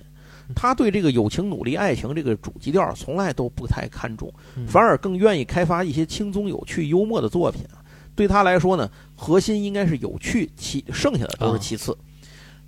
[0.55, 7.81] 他对这个友情、努力、爱情这个主基调从来都不太看重，嗯反而更愿意开发一些轻松、有趣、幽默的作品啊。
[8.15, 11.97] 对他来说呢，核心应该是有趣，其剩下的都是其次。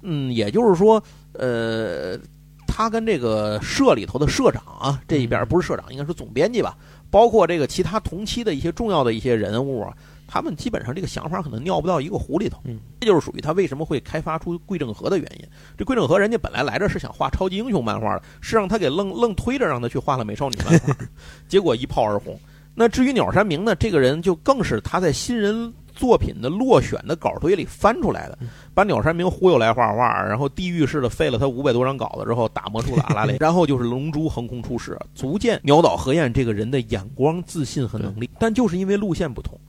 [0.02, 2.18] 嗯，也就是说，呃，
[2.66, 6.76] 他跟这个社里头的社长啊，这一边嗯不是社长，应该是总编辑吧，
[7.14, 9.94] 包括这个其他同期的一些重要的一些人物啊，
[10.28, 12.58] 他们基本上这个想法可能尿不到一个壶里头。
[12.64, 15.48] 嗯，这就是属于他为什么会开发出桂正和的原因。
[15.78, 20.96] 这桂正和人家本来来这是想画超级英雄漫画的，是让他给愣愣推着让他去画了美少女漫画，
[21.48, 22.36] 结果一炮而红。
[22.74, 28.38] 那至于鸟山明呢，这个人就更是他在新人作品的落选的稿堆里翻出来的，
[28.74, 38.30] 把鸟山明忽悠来画画，然后地狱式的废了他五百多张稿子之后，打磨出了阿拉蕾，然后就是龙珠横空出世，足见鸟岛和彦这个人的眼光、自信和能力。
[38.40, 39.60] 但就是因为路线不同，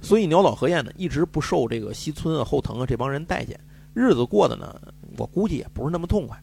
[0.00, 3.58] 所以鸟岛和彦呢一直不受这个西村啊、后藤啊这帮人待见，
[3.94, 4.74] 日子过得呢，
[5.16, 6.36] 我估计也不是那么痛快。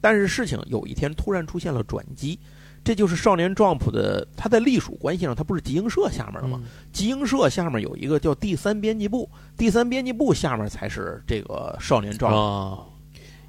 [0.00, 2.38] 但是事情有一天突然出现了转机。
[2.86, 6.62] 这就是少年 Jump 的，它在隶属关系上，它不是集英社下面的吗？
[6.92, 12.78] 集英社下面有一个叫第三编辑部，第三编辑部下面才是这个少年 Jump。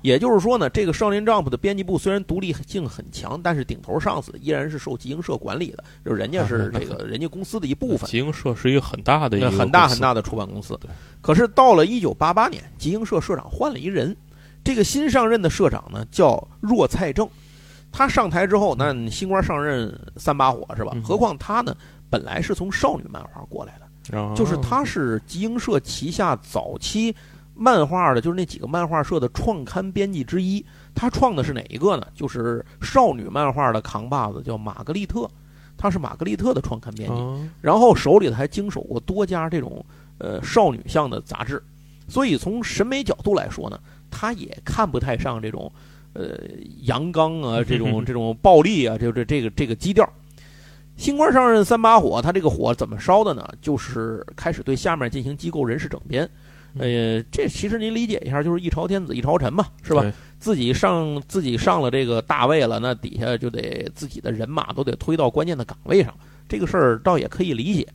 [0.01, 8.09] 也就是说呢，这个少年 Jump 的编辑部虽然独立性很强，但是顶头上司依然是受集英社管理的，就是人家是这个 人家公司的一部分。
[8.09, 10.75] 集英社是一个很大的一个很大很大的出版公司。
[11.21, 14.17] 可是到了一九八八年，集英社社长换了一人，
[14.63, 17.29] 这个新上任的社长呢叫若蔡正。
[17.97, 20.95] 他上台之后，那新官上任三把火是吧？
[21.03, 21.75] 何况他呢，
[22.11, 27.13] 本来是从少女漫画过来的，就是他是集英社旗下早期
[27.55, 30.63] 漫画的，就是那几个漫画社的创刊编辑之一。
[30.93, 32.05] 他创的是哪一个呢？
[32.13, 35.27] 就是少女漫画的扛把子，叫玛格丽特。
[35.75, 37.15] 他是玛格丽特的创刊编辑，
[37.61, 39.83] 然后手里头还经手过多家这种
[40.19, 41.63] 呃少女向的杂志，
[42.07, 43.79] 所以从审美角度来说呢，
[44.11, 45.71] 他也看不太上这种。
[46.13, 46.37] 呃，
[46.83, 50.07] 阳刚啊，这种 这种暴力啊，就这这个这个基调。
[50.95, 53.47] 新官上任三把火，他这个火怎么烧的呢？
[53.61, 56.27] 就是开始对下面进行机构人事整编。
[56.79, 60.11] 呃，这其实您理解一下，就是一朝天子一朝臣嘛，是吧？
[60.39, 66.13] 自己上自己上了这个大位了，那底下就得自己的人马都得推到关键的岗位上。
[66.49, 67.87] 这个事儿倒也可以理解。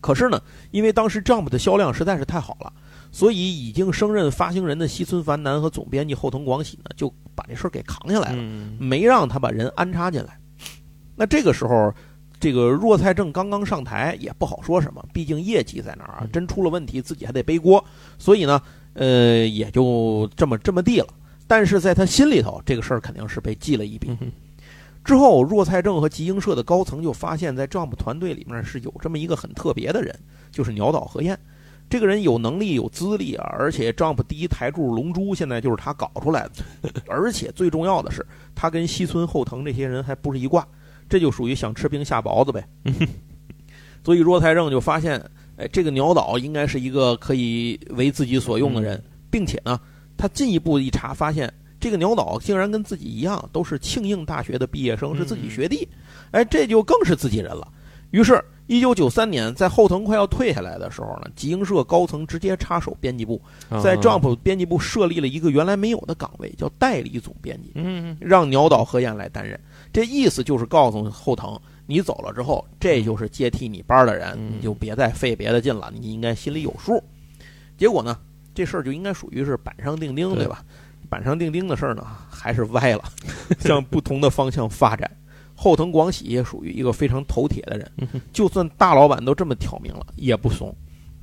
[0.00, 2.72] 可是呢，因为当时 Jump 的销量实在是太好了。
[3.14, 8.42] 所以，已经升任发行人的西村繁男和总编辑后藤广喜呢，就把这事儿给扛下来了，
[8.76, 10.36] 没让他把人安插进来。
[11.14, 11.94] 那这个时候，
[12.40, 17.82] 这个若菜正刚刚上台，也不好说什么，毕竟业绩在那儿啊，真出了问题自己还得背锅。
[18.18, 18.60] 所以呢，
[18.94, 21.06] 呃，也就这么这么地了。
[21.46, 24.10] 但是在他心里头，这个事儿肯定是被记了一笔。
[25.04, 30.18] 之后，若菜正和集英社的高层就发现，在 Jump 团队里面是有这么一个很特别的人，
[30.50, 31.38] 就是鸟岛和彦。
[31.94, 40.66] 这个人有能力有资历啊，而且 Jump 第一台柱龙珠现在就是他搞出来的， 而且最重要的是，他跟西村后藤这些人还不是一挂，
[41.08, 42.66] 这就属于想吃冰下雹子呗。
[44.02, 45.24] 所以若太正就发现，
[45.56, 49.78] 哎，这个鸟岛应该是一个可以为自己所用的人，并且呢，
[50.16, 55.88] 他进一步一查发现，这个鸟岛竟然跟自己一样都是庆应大学的毕业生，是自己学弟，
[56.32, 57.68] 哎，这就更是自己人了。
[58.10, 58.44] 于是。
[58.66, 63.40] 一九九三年，在后藤快要退下来的时候呢，集英社高层直接插手编辑部，
[63.82, 67.72] 在 Jump 编辑部设立了一个原来没有的岗位，叫代理总编辑，
[68.18, 69.58] 让鸟岛和彦来担任。
[69.92, 77.02] 这意思就是告诉后藤，你走了之后，这就是接替你班的人，你就别再费别的劲了，你应该心里有数。
[77.76, 78.16] 结果呢，
[78.54, 80.64] 这事儿就应该属于是板上钉钉，对吧？
[81.10, 83.04] 板上钉钉的事儿呢，还是歪了，
[83.60, 85.10] 向不同的方向发展。
[85.54, 87.90] 后藤广喜也属于一个非常头铁的人，
[88.32, 90.74] 就算大老板都这么挑明了，也不怂。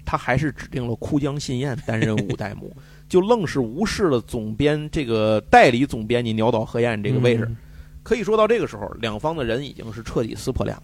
[0.04, 2.76] 他还是指定了枯江信彦担任五代目，
[3.08, 7.50] 就愣是无视了总编这个代理总编辑鸟岛和彦这个位置。
[8.04, 10.84] 可以说到这个时候，两方的人已经是彻底撕破脸了，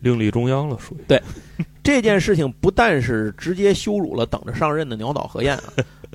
[0.00, 0.98] 另立中央了，属于。
[1.06, 1.22] 对。
[1.82, 5.64] 这件事情，不但是直接羞辱了等着上任的鸟岛和彦啊，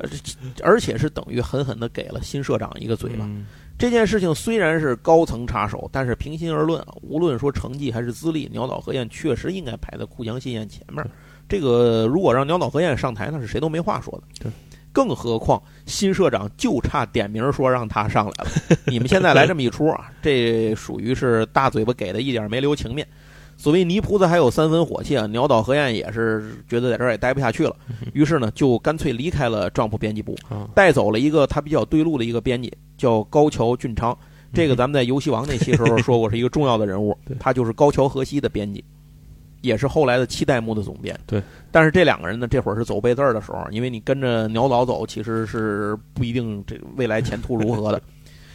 [0.64, 3.30] 而且是等于狠狠的给了新社长一个嘴巴。
[3.80, 11.04] 这件事情虽然是高层插手，但是平心而论啊，无论说成绩还是资历，鸟岛和彦确实应该排在库江信彦前面。
[11.48, 14.24] 这个如果让鸟岛和彦上台，那是谁都没话说的。
[14.44, 14.52] 对，
[14.92, 18.50] 更何况新社长就差点名说让他上来了。
[18.86, 23.08] 你们现在来这么一出啊，这属于是大嘴巴给的一点没留情面。
[23.60, 27.76] 所谓泥菩萨还有三分火气啊，鸟岛和彦也是觉得在这儿也待不下去了，
[28.16, 30.34] 于是呢就干脆离开了壮普编辑部，
[30.74, 34.18] 带走了一个他比较对路的一个编辑，叫高桥俊昌。
[34.54, 38.82] 这个咱们在游戏王那期时候说过 是一个重要的人物，他就是高桥和希的编辑，
[39.60, 41.14] 也是后来的七代目的总编。
[41.28, 48.02] 对，但是这两个人呢，这会儿是走背字儿的时候，因为你跟着鸟岛走，其实是不一定这未来前途如何的。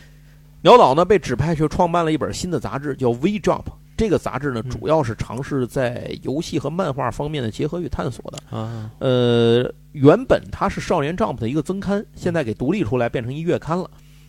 [0.63, 3.65] 鸟岛呢被指派去创办了一本新的杂志，叫《V Jump》。
[3.97, 8.57] 这个杂志呢，主要是尝试在游戏和漫画方面的结合与探索的。
[8.57, 13.89] 啊，呃，原本它是少年 Jump 的一个增刊，现在给独立出来变成一月刊了。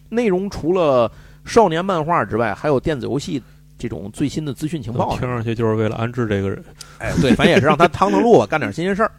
[0.09, 1.11] 内容除了
[1.45, 3.41] 少年漫画之外，还有电子游戏
[3.77, 5.17] 这种最新的资讯情报。
[5.17, 6.63] 听上去就是为了安置这个人。
[6.99, 9.11] 哎，对，反正也是让他趟趟路吧，干点新鲜事儿。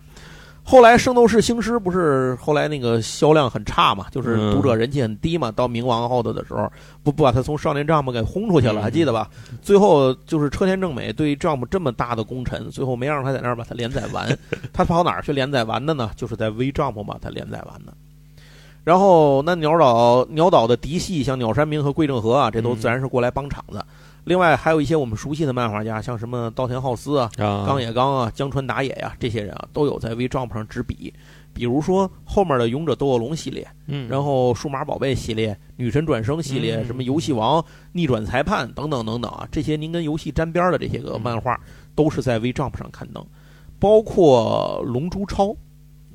[0.68, 5.48] 后来《圣斗士星矢》不是后来那个销量很差嘛，就是读者人气很低嘛。
[5.52, 6.68] 到冥王后头的时候，
[7.04, 9.30] 不不把他从少年 Jump 给轰出去了，还记得吧？
[9.62, 14.36] 最后就是车田正美对 Jump 这么大的功臣，最后没让他在那儿把他连载完。
[14.74, 16.10] 他跑哪儿去连载完的呢？
[16.16, 17.94] 就是在 V Jump 把它连载完的。
[18.82, 23.80] 然后那鸟岛鸟岛的嫡系，像鸟山明和桂正和啊，这都自然是过来帮场子。
[24.26, 31.14] 另外还有一些我们熟悉的漫画家，像什么稻田浩司啊、冈野刚啊、江川达也呀，这些人啊都有在 V Jump 上执笔。
[31.54, 41.58] 比如说后面的勇者斗恶龙系列，嗯，然后数码宝贝系列、女神转生系列，什么游戏王、逆转裁判等等等等啊，这些您跟游戏沾边的这些个漫画，
[41.94, 43.24] 都是在 V Jump 上刊登。
[43.78, 45.56] 包括龙珠超，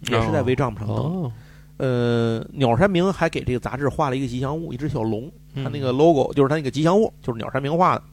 [0.09, 1.31] 也是在 V Jump 上登。
[1.77, 5.31] 呃，鸟山明还给这个杂志画了一个吉祥物，一只小龙。
[5.55, 8.03] 他那个 logo 就是他那个吉祥物，就是鸟山明画的。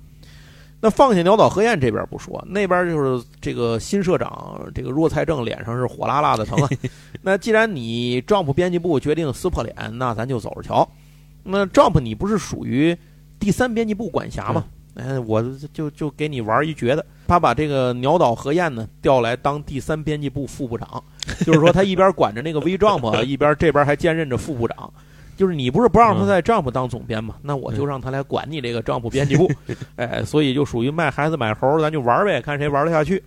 [0.80, 6.68] 那放下鸟岛和彦这边不说，那边就是这个新社长这个若菜正脸上是火辣辣的疼啊。
[7.20, 10.88] 那既然你 Jump 编辑部决定撕破脸，那咱就走着瞧。
[11.42, 12.96] 那 Jump 你不是属于
[13.40, 14.64] 第三编辑部管辖吗？
[14.94, 21.02] 哎，我就就给你玩一绝的，他把这个鸟岛和彦呢调来当第三编辑部副部长，
[21.44, 24.92] 就是说他一边管着那个 V Jump， 一边这边还兼任着副部长。
[25.38, 27.36] 就是你不是不让他在 Jump 当总编吗？
[27.42, 29.48] 那我就让他来管你这个 Jump 编辑部，
[29.94, 33.22] 哎，所以就属于卖孩子买猴，咱就玩呗，看谁玩得下去。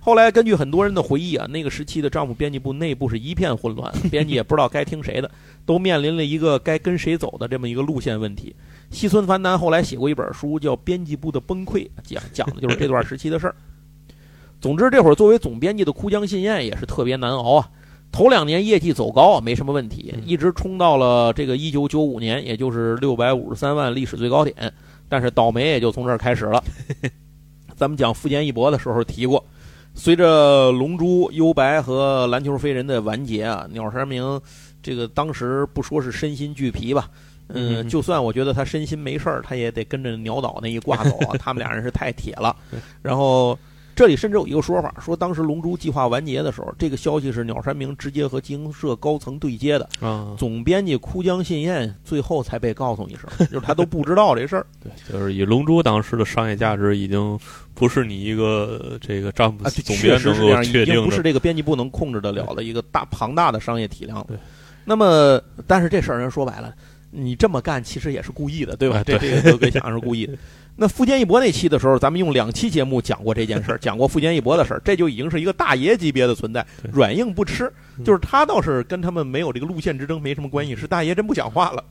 [0.00, 5.30] 后来根据很多人的回忆啊，那个时期的 Jump 编辑部内部是一片混乱，编辑也不知道该听谁的，
[5.64, 8.54] 都面临了一个该跟谁走的这么一个路线问题。
[8.90, 13.54] 西村繁男后来写过一本书叫《编辑部的崩溃》，讲讲的就是这段时期的事儿。
[14.60, 17.68] 总之，这会儿作为总编辑的枯江信彦也是特别难熬啊。
[18.10, 24.72] 头两年业绩走高没什么问题，一直冲到了这个一九九五年，也就是六百五十三万历史最高点。
[25.08, 26.62] 但是倒霉也就从这儿开始了。
[27.76, 29.42] 咱们讲富坚义博的时候提过，
[29.94, 34.40] 随着《龙珠》《幽白》和《篮球飞人》的完结啊，鸟山明
[34.82, 37.08] 这个当时不说是身心俱疲吧，
[37.48, 41.36] 嗯，就算我觉得他身心没事儿，他也得跟着鸟岛那一挂走啊。
[41.40, 42.56] 他们俩人是太铁了，
[43.00, 43.58] 然后。
[43.98, 49.88] 这里甚至有一个说法，说当时《龙珠》计划完结的时候，这个消息是鸟山明直接和经营社高层对接的。
[50.00, 54.64] 啊，总编辑枯江信彦最后才被告诉一声，就是他都不知道这事儿。
[54.80, 57.36] 对，就是以《龙珠》当时的商业价值，已经
[57.74, 64.24] 不是你一个这个詹姆斯总编能够确定的，不是这个编辑部能控制得了的一个大庞大的商业体量。
[64.28, 64.36] 对，
[64.84, 66.72] 那么但是这事儿人说白了，
[67.10, 69.02] 你这么干其实也是故意的，对吧？
[69.04, 70.34] 这这个都可以想是故意的。
[70.80, 77.72] 那富坚义博那期的时候，咱们用两期节目讲过这件事儿，讲过富坚义博的事儿，这就已经是一个大爷级别的存在，软硬不吃。
[78.04, 81.82] 就是他倒是跟他们没有这个路线之争没什么关系，是大爷真不讲话了，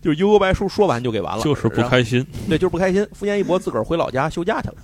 [0.00, 2.24] 就是悠悠白书说完就给完了，就是不开心。
[2.48, 3.04] 对，就是不开心。
[3.12, 4.74] 富坚义博自个儿回老家休假去了。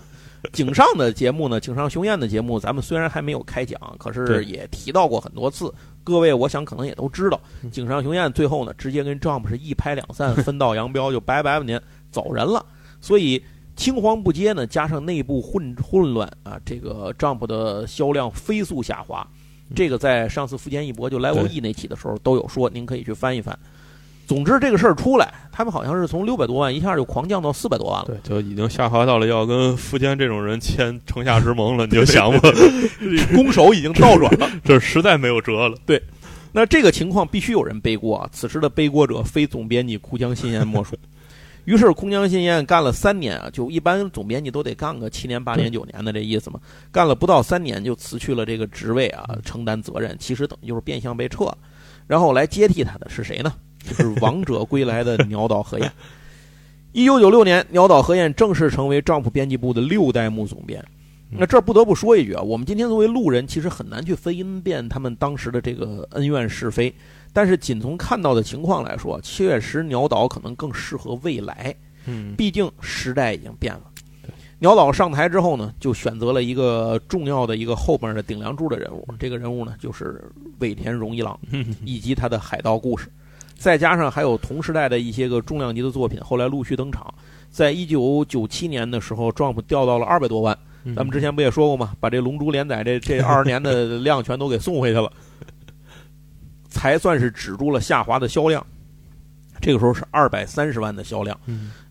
[0.52, 5.72] 井上的节目呢，井上雄彦的节目，咱们虽然还没有开讲，可是也提到过很多次。
[6.04, 7.40] 各位，我想可能也都知道，
[7.70, 11.80] 井上雄彦最后呢，直接跟 Jump 是一拍两散， 分道扬镳，就拜拜吧您，
[12.10, 12.64] 走人了。
[13.00, 13.42] 所以。
[13.74, 19.26] 青黄不接呢，加上内部混混乱啊，这个 Jump 的销量飞速下滑。
[19.74, 23.58] 这个在上次福建一博就 Level E 那期的时候都有说，您可以去翻一翻。
[24.32, 28.06] 总之这个事儿出来，他们好像是从六百多万一下就狂降到四百多万了。
[28.06, 31.84] 对，就已经下滑到了要跟福建这种人签城下之盟了。
[31.92, 32.50] 你就想吧，
[33.34, 35.76] 攻守已经倒转了， 这实在没有辙了。
[35.84, 36.02] 对，
[36.50, 38.26] 那这个情况必须有人背锅啊！
[38.32, 40.96] 此时的背锅者非总编辑枯江新彦莫属。
[41.66, 46.58] 于是，空江信彦干了三年啊，就一般总编辑都得干个七年、八年、九年的这意思嘛。
[46.90, 51.58] 干了不到三年就辞去了这个职位啊，承担责任，其实等于就是变相被撤了。
[52.06, 53.52] 然后来接替他的是谁呢？
[53.88, 55.92] 就是王者归来的鸟岛和彦。
[56.92, 60.84] 一九九六年，鸟岛和彦正式成为丈夫编辑部的六代目总编。
[61.30, 66.94] 那这儿不得不说一句啊，我们今天作为路人，其实很难去分辨他们当时的这个恩怨是非。
[67.32, 71.74] 但是仅从看到的情况来说，确实鸟岛可能更适合未来。
[72.04, 73.84] 嗯，毕竟时代已经变了。
[74.58, 79.08] 鸟岛上台之后呢，就选择了一个重要的一个后边的顶梁柱的人物。
[79.18, 80.22] 这个人物呢，就是
[80.58, 81.40] 尾田荣一郎，
[81.86, 83.08] 以及他的海盗故事，
[83.62, 87.14] 再加上还有同时代的一些个重量级的作品，后来陆续登场。
[87.48, 90.58] 在一九九七年的时候，Jump 掉到了二百多万。
[90.96, 91.94] 咱们之前不也说过吗？
[92.00, 95.12] 把这《龙珠》连载这这 二十年的量全都给送回去了。
[96.68, 98.66] 才算是止住了下滑的销量，
[99.60, 101.38] 这个时候是二百三十万的销量。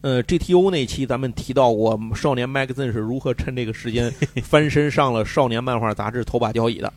[0.02, 4.12] 呃，GTO 那期咱们提到过，少年 Magazine 是如何趁这个时间
[4.44, 6.92] 翻身上了少年漫画杂志头把交椅的。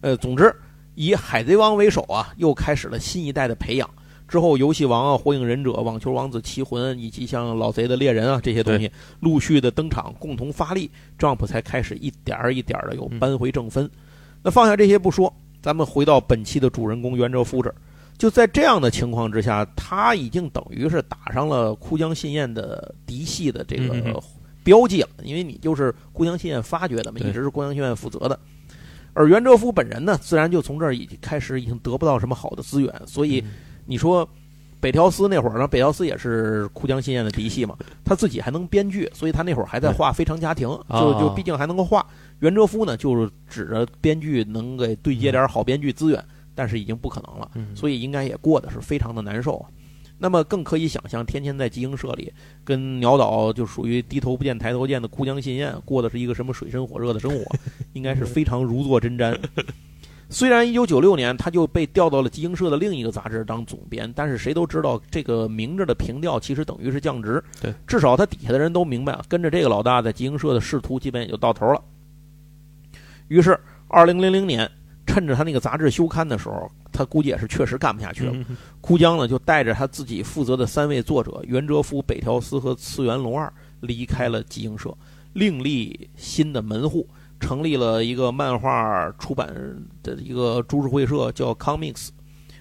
[0.00, 0.52] 呃，总之
[0.96, 3.88] 以海贼王为首啊，又开始了新一代的培养。
[4.30, 13.90] 之后，游戏王啊、火影忍者、网球王子、棋魂，以及像老贼的猎人啊这些东西陆续的登场，共同发力，Jump 才开始一点儿一点儿的又扳回正分。
[14.40, 17.74] 那放下这些不说，咱们回到本期的主人公袁哲夫这儿。
[18.16, 24.22] 就在这样的情况之下，他已经等于是打上了枯江信彦的嫡系的这个
[24.62, 28.38] 标记了，因为你就是枯江信彦发掘的嘛，一直是枯江信彦负责的。
[29.12, 33.42] 而袁哲夫本人呢，自然就从这儿已经开始已经得不到什么好的资源，所以。
[33.90, 34.26] 你说，
[34.80, 35.66] 北条司那会儿呢？
[35.66, 40.68] 北条司也是哭江信彦的嫡系嘛，他自己还能编剧，所以他那会儿还在画《非常家庭》，
[41.00, 42.06] 就就毕竟还能够画。
[42.38, 46.24] 袁哲夫呢，就是指着编剧能给对接点好编剧资源，
[46.54, 49.66] 但是已经不可能了，所以应该也过得是非常的难受啊。
[50.22, 52.32] 那么更可以想象，天天在集英社里
[52.62, 57.44] 跟鸟岛就属于低头不见抬头见的枯江信彦过的是一个什么水深火热的生活，
[57.94, 59.36] 应该是非常如坐针毡。
[60.32, 67.42] 虽然一九九六年他就被调到了集英社的另一个杂志当总编，但是谁都知道这个明着的平调其实等于是降职。
[67.60, 71.82] 对，至少他底下的人都明白啊，跟着这个老大在集英社的仕途基本也就到头了。
[73.26, 73.58] 于是，
[73.88, 74.70] 二零零零年，
[75.04, 78.32] 趁着他那个杂志休刊的时候，他估计也是确实干不下去了。
[78.80, 84.96] 枯江呢就带着他自己负责的三位作者袁哲夫、北条司和次元龙二离开了集英社，
[85.32, 87.04] 另立新的门户。
[87.40, 89.48] 成立了一个漫画出版
[90.02, 92.10] 的一个株式会社，叫 Comics。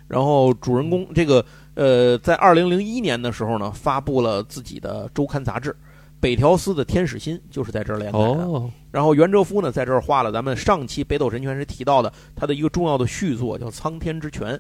[0.08, 5.70] 然后主人公这个呃，在二零零一年的时候呢，发布了自己的周刊杂志
[6.20, 8.70] 《北条司的天使心》，就是在这儿连载的。
[8.90, 14.60] 然后袁哲夫呢，在这儿画了咱们上期《北斗神拳》时提到的他的一个重要的续作，叫《苍天之拳》，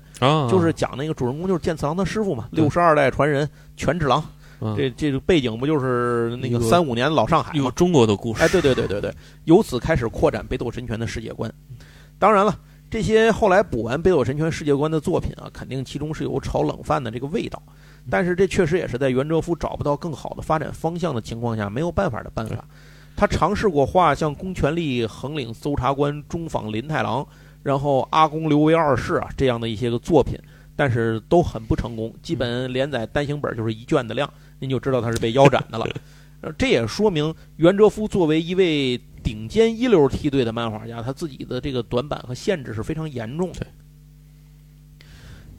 [0.51, 4.23] 就是讲那个主人公就是剑次郎的师傅嘛，六十二代传人权治郎。
[4.75, 7.71] 这这个背景不就是那个三五年老上海吗？
[7.75, 8.43] 中国的故事。
[8.43, 9.13] 哎，对对对对对，
[9.45, 11.51] 由此开始扩展北斗神拳的世界观。
[12.17, 12.57] 当然了，
[12.89, 17.61] 这些后来补完北斗神拳世界观的作品啊，肯定其中是有炒冷饭的这个味道。
[18.09, 22.65] 但是这确实也是在袁哲夫找不到更好的发展方向的情况下没有办法的办法。
[23.15, 27.25] 他尝试过画像公权力横领搜查官中访林太郎，
[27.61, 30.39] 然后阿公刘维二世啊这样的一些个作品，
[30.75, 34.31] 但是都很不成功，基本连载单行本就是一卷的量。
[34.59, 35.87] 您就知道他是被腰斩的了，
[36.57, 43.65] 这也说明袁哲夫作为一位顶尖一流梯队的漫画家，他自己的这个短板和限制是非常严重的。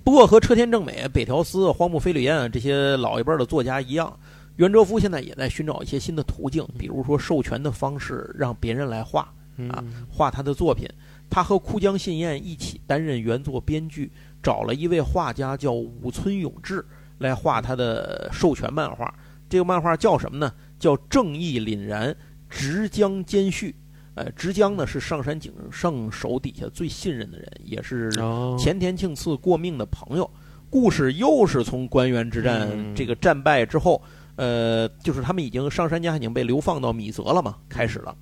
[0.03, 4.19] 不过和车田正美、北条司、荒木飞吕彦这些老一辈的作家一样，
[4.57, 9.33] 袁哲夫现在也在寻找一些新的途径，比如说授权的方式，让别人来画
[9.69, 10.89] 啊，画他的作品。
[11.29, 14.11] 他和枯江信彦一起担任原作编剧，
[14.43, 16.85] 找了一位画家叫武村永志。
[17.21, 19.15] 来画他的授权漫画，
[19.49, 20.53] 这个漫画叫什么呢？
[20.79, 22.17] 叫《正义凛然
[22.49, 23.71] 直江兼续》。
[24.15, 28.11] 呃，直江呢是上杉景胜手底下最信任的人，也是
[28.59, 30.29] 前田庆次过命的朋友。
[30.69, 34.03] 故事又是从关原之战这个战败之后，
[34.37, 38.17] 呃，就是他们已经上杉家已经被流放到米泽了嘛，开始了。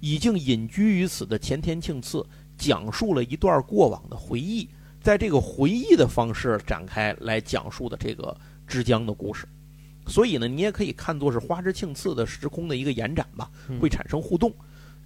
[0.00, 2.24] 已经隐居于此的前田庆次
[2.56, 4.68] 讲述了一段过往的回忆。
[5.00, 8.36] 在这个回忆的方式展开来讲述的这个
[8.66, 9.46] 之江的故事，
[10.06, 14.52] 所以呢，你也可以看作是花之庆次的时空的一个延展吧，会产生互动。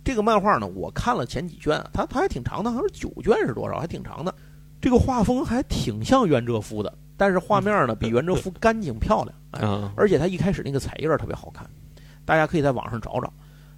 [0.05, 4.35] 这个漫画呢，我看了前几卷，它它还挺长的，好像是九卷是多少，还挺长的。
[4.81, 11.65] 这个画风还挺像袁哲夫的，但是画面呢比袁哲夫干净漂亮，哎，而且他一开始那个彩页特别好看，
[12.25, 13.33] 大家可以在网上找找。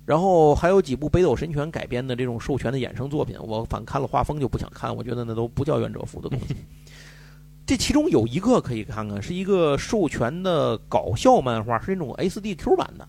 [0.06, 6.56] 然后还有几部北斗神拳改编的这种授权的衍生作品，我反看了画风就不想看，我觉得那都不叫袁哲夫的东西。
[7.66, 13.08] 这其中有一个可以看看，是一个授权的搞笑漫画，是那种 S D Q 版的，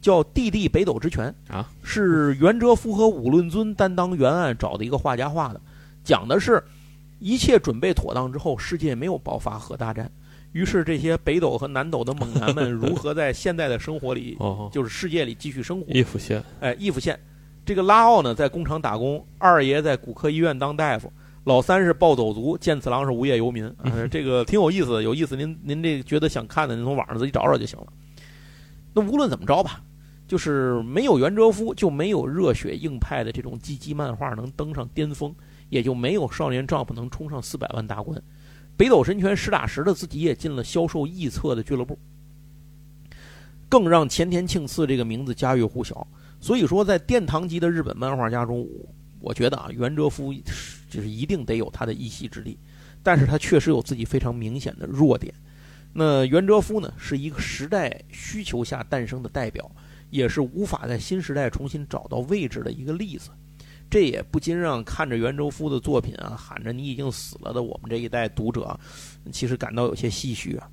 [0.00, 5.60] 叫《弟弟北斗之拳》啊，是袁哲夫和武论尊担当原案找的一个画家画的，
[6.04, 6.62] 讲的是
[7.18, 10.08] 一切准备妥当之后，世界没有爆发核大战。
[10.56, 14.38] 于是，这些北斗和南斗的猛男们如何在现代的生活里，
[14.72, 15.92] 就是世界里继续生活？
[15.92, 17.20] 义府县，哎，义府县，
[17.62, 21.10] 这个拉奥呢，在工厂打工；二爷在骨科医院当大夫；
[21.44, 23.70] 老三是暴走族，健次郎是无业游民。
[24.10, 25.36] 这个挺有意思的，有意思。
[25.36, 27.88] 您您这觉得想看的，您从网上自己找找就行了。
[28.94, 29.82] 那无论怎么着吧，
[30.26, 35.34] 就是没有袁哲夫，就没有热血硬派的这种积极漫画能登上巅峰，
[35.68, 38.18] 也就没有少年 Jump 能冲上四百万大关。
[38.76, 41.98] 北斗神拳实打实的自己也进了销售异册的俱乐部，
[43.68, 46.06] 更让前田庆次这个名字家喻户晓。
[46.40, 48.68] 所以说，在殿堂级的日本漫画家中，
[49.20, 50.34] 我觉得啊，袁哲夫
[50.90, 52.58] 就是一定得有他的一席之地。
[53.02, 55.32] 但是他确实有自己非常明显的弱点。
[55.92, 59.70] 那袁哲夫呢，是一个时代需求下诞生的代表，
[60.10, 63.30] 也是无法在新时代重新找到位置的一个例子。
[63.88, 68.78] 这也不禁让看着袁周夫的作品啊，喊着你已经死了的我们这一代读者，
[69.32, 70.68] 其实感到有些唏嘘啊。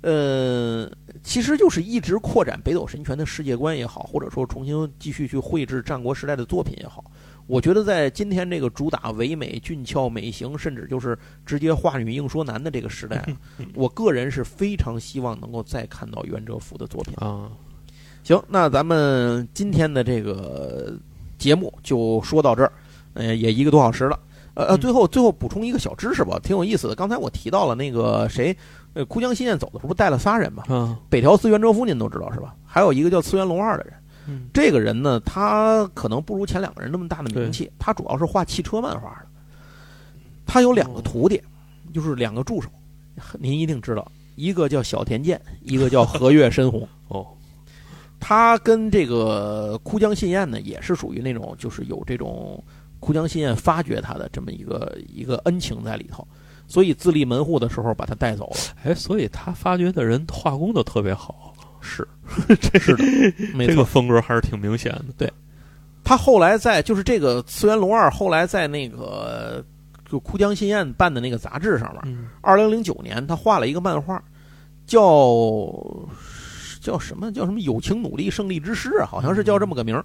[0.00, 0.88] 呃，
[1.24, 7.02] 其实就是一直扩展北斗神拳的世界观也好，或者说重新继续去绘制战国时代的作品也好，
[7.48, 13.26] 我觉得在今天这个主打唯美、俊俏、美型，甚至就是直接话女硬说男的这个时代，
[13.74, 17.50] 我个人是非常希望能够再看到袁哲夫的作品啊。
[18.22, 20.96] 行，那咱们今天的这个
[21.38, 22.72] 节目就说到这儿，
[23.14, 24.18] 呃，也一个多小时了。
[24.54, 26.94] 呃呃，最后最后补充一个小知识吧，挺有意思的。
[26.96, 28.56] 刚才我提到了那个谁，
[28.94, 30.64] 呃，枯江新彦走的时候不带了仨人吗？
[30.68, 32.56] 嗯，北条司元哲夫您都知道是吧？
[32.66, 33.94] 还有一个叫次元龙二的人。
[34.26, 37.70] 嗯，这个人呢，他可能不如前两个人那么大的名气。
[37.78, 39.26] 他主要是画汽车漫画的。
[40.44, 41.40] 他有两个徒弟，
[41.94, 42.68] 就是两个助手，
[43.38, 46.86] 您一定知道，一个叫小田健，一个叫和月深红。
[47.06, 47.24] 哦。
[48.20, 52.62] 他跟这个枯江信彦呢，也是属于那种，就是有这种
[52.98, 56.26] 枯江信彦发掘他的这么一个一个恩情在里头，
[56.66, 58.56] 所以自立门户的时候把他带走了。
[58.82, 62.06] 哎，所以他发掘的人画工都特别好，是，
[62.60, 65.04] 这 是的，这个风格还是挺明显的。
[65.16, 65.32] 对，
[66.02, 69.64] 他后来在就是这个次元龙二后来在那个
[70.10, 74.20] 就枯江信彦办的那个杂志上面，二零零九年他画了一个漫画，
[74.86, 74.98] 叫。
[76.80, 77.32] 叫什么？
[77.32, 77.60] 叫什么？
[77.60, 80.04] 友情努力胜利之师啊，好像是叫这么个名儿。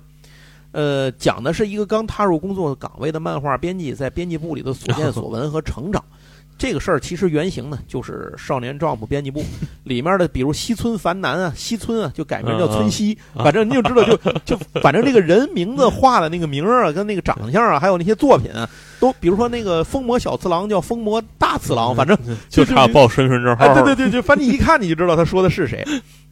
[0.72, 6.04] 呃，讲的是一个刚踏入工作岗位的漫画编辑在编辑部里的所见所闻和成长。
[6.56, 9.44] 这个事儿其实原型呢，就是《少年 Jump》编辑部
[9.84, 13.18] 里面的，比如西村繁男啊，西村啊，就改名叫村西。
[13.34, 18.70] 反正你就知道，就就反正这个人名字画的那个名儿啊，跟那个长相啊，还有那些作品啊，
[19.00, 22.16] 都比如说那个疯魔小次郎叫疯魔大次郎，反正
[22.50, 23.74] 就差报身份证号。
[23.74, 25.84] 对对对，就反正一看你就知道他说的是谁。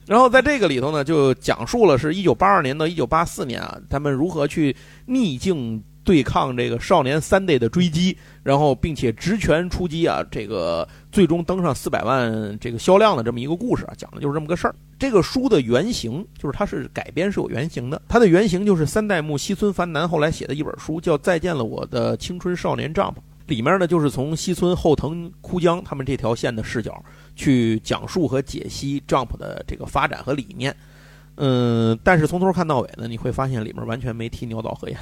[0.07, 4.75] 然后在这个里头呢，就讲述了是一九八二年到一九八四年啊，他们如何去
[5.05, 14.75] 逆境对抗这个少年 Sunday 的追击，然后并且直拳出击啊，这个最终登上四百万这个销量的这么一个故事啊，讲的就是这么个事儿。
[14.97, 23.13] 这个书的原型就是它是改编是有原型的，它的原型就是三代目西村繁男后来写的一本书，叫《再见了我的青春少年 Jump》，
[23.45, 27.03] 里面呢就是从西村后藤枯江他们这条线的视角。
[27.35, 30.75] 去讲述和解析 Jump 的这个发展和理念，
[31.35, 34.97] 嗯，但是从头看到尾呢，你会发现里面完全没提鸟岛和彦。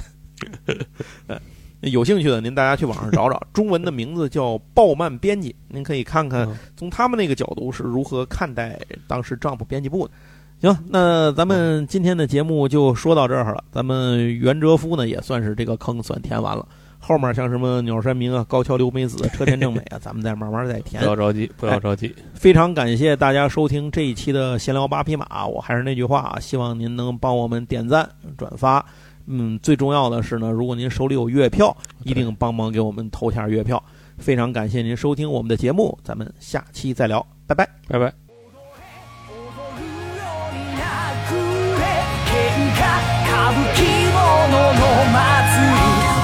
[1.82, 6.46] 有兴趣的您大家去网上找找， 中文的名字叫鲍曼编辑，您可以看看
[6.76, 10.12] 从他们那个角度是如何看待当时 Jump 编辑部的。
[10.60, 16.68] 行，那咱们今天的节目就说到这儿了，咱们袁哲夫呢也算是这个坑算填完了。
[17.10, 21.02] 后面像什么鸟山明啊、高桥留美子、车田正美啊， 咱们再慢慢再填。
[21.02, 22.14] 不要着急，不要着急。
[22.34, 25.44] 非常感谢大家收听这一期的闲聊八匹马。
[25.44, 28.08] 我还是那句话啊，希望您能帮我们点赞、
[28.38, 28.84] 转发。
[29.26, 33.82] 嗯，最重要的是呢，如果您手里有月票，一定帮忙给我们投下月票。
[34.16, 38.12] 非常感谢您收听我们的节目，咱们下期再聊，拜拜，拜拜。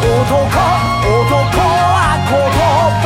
[0.07, 2.37] 男男は言
[3.03, 3.06] 葉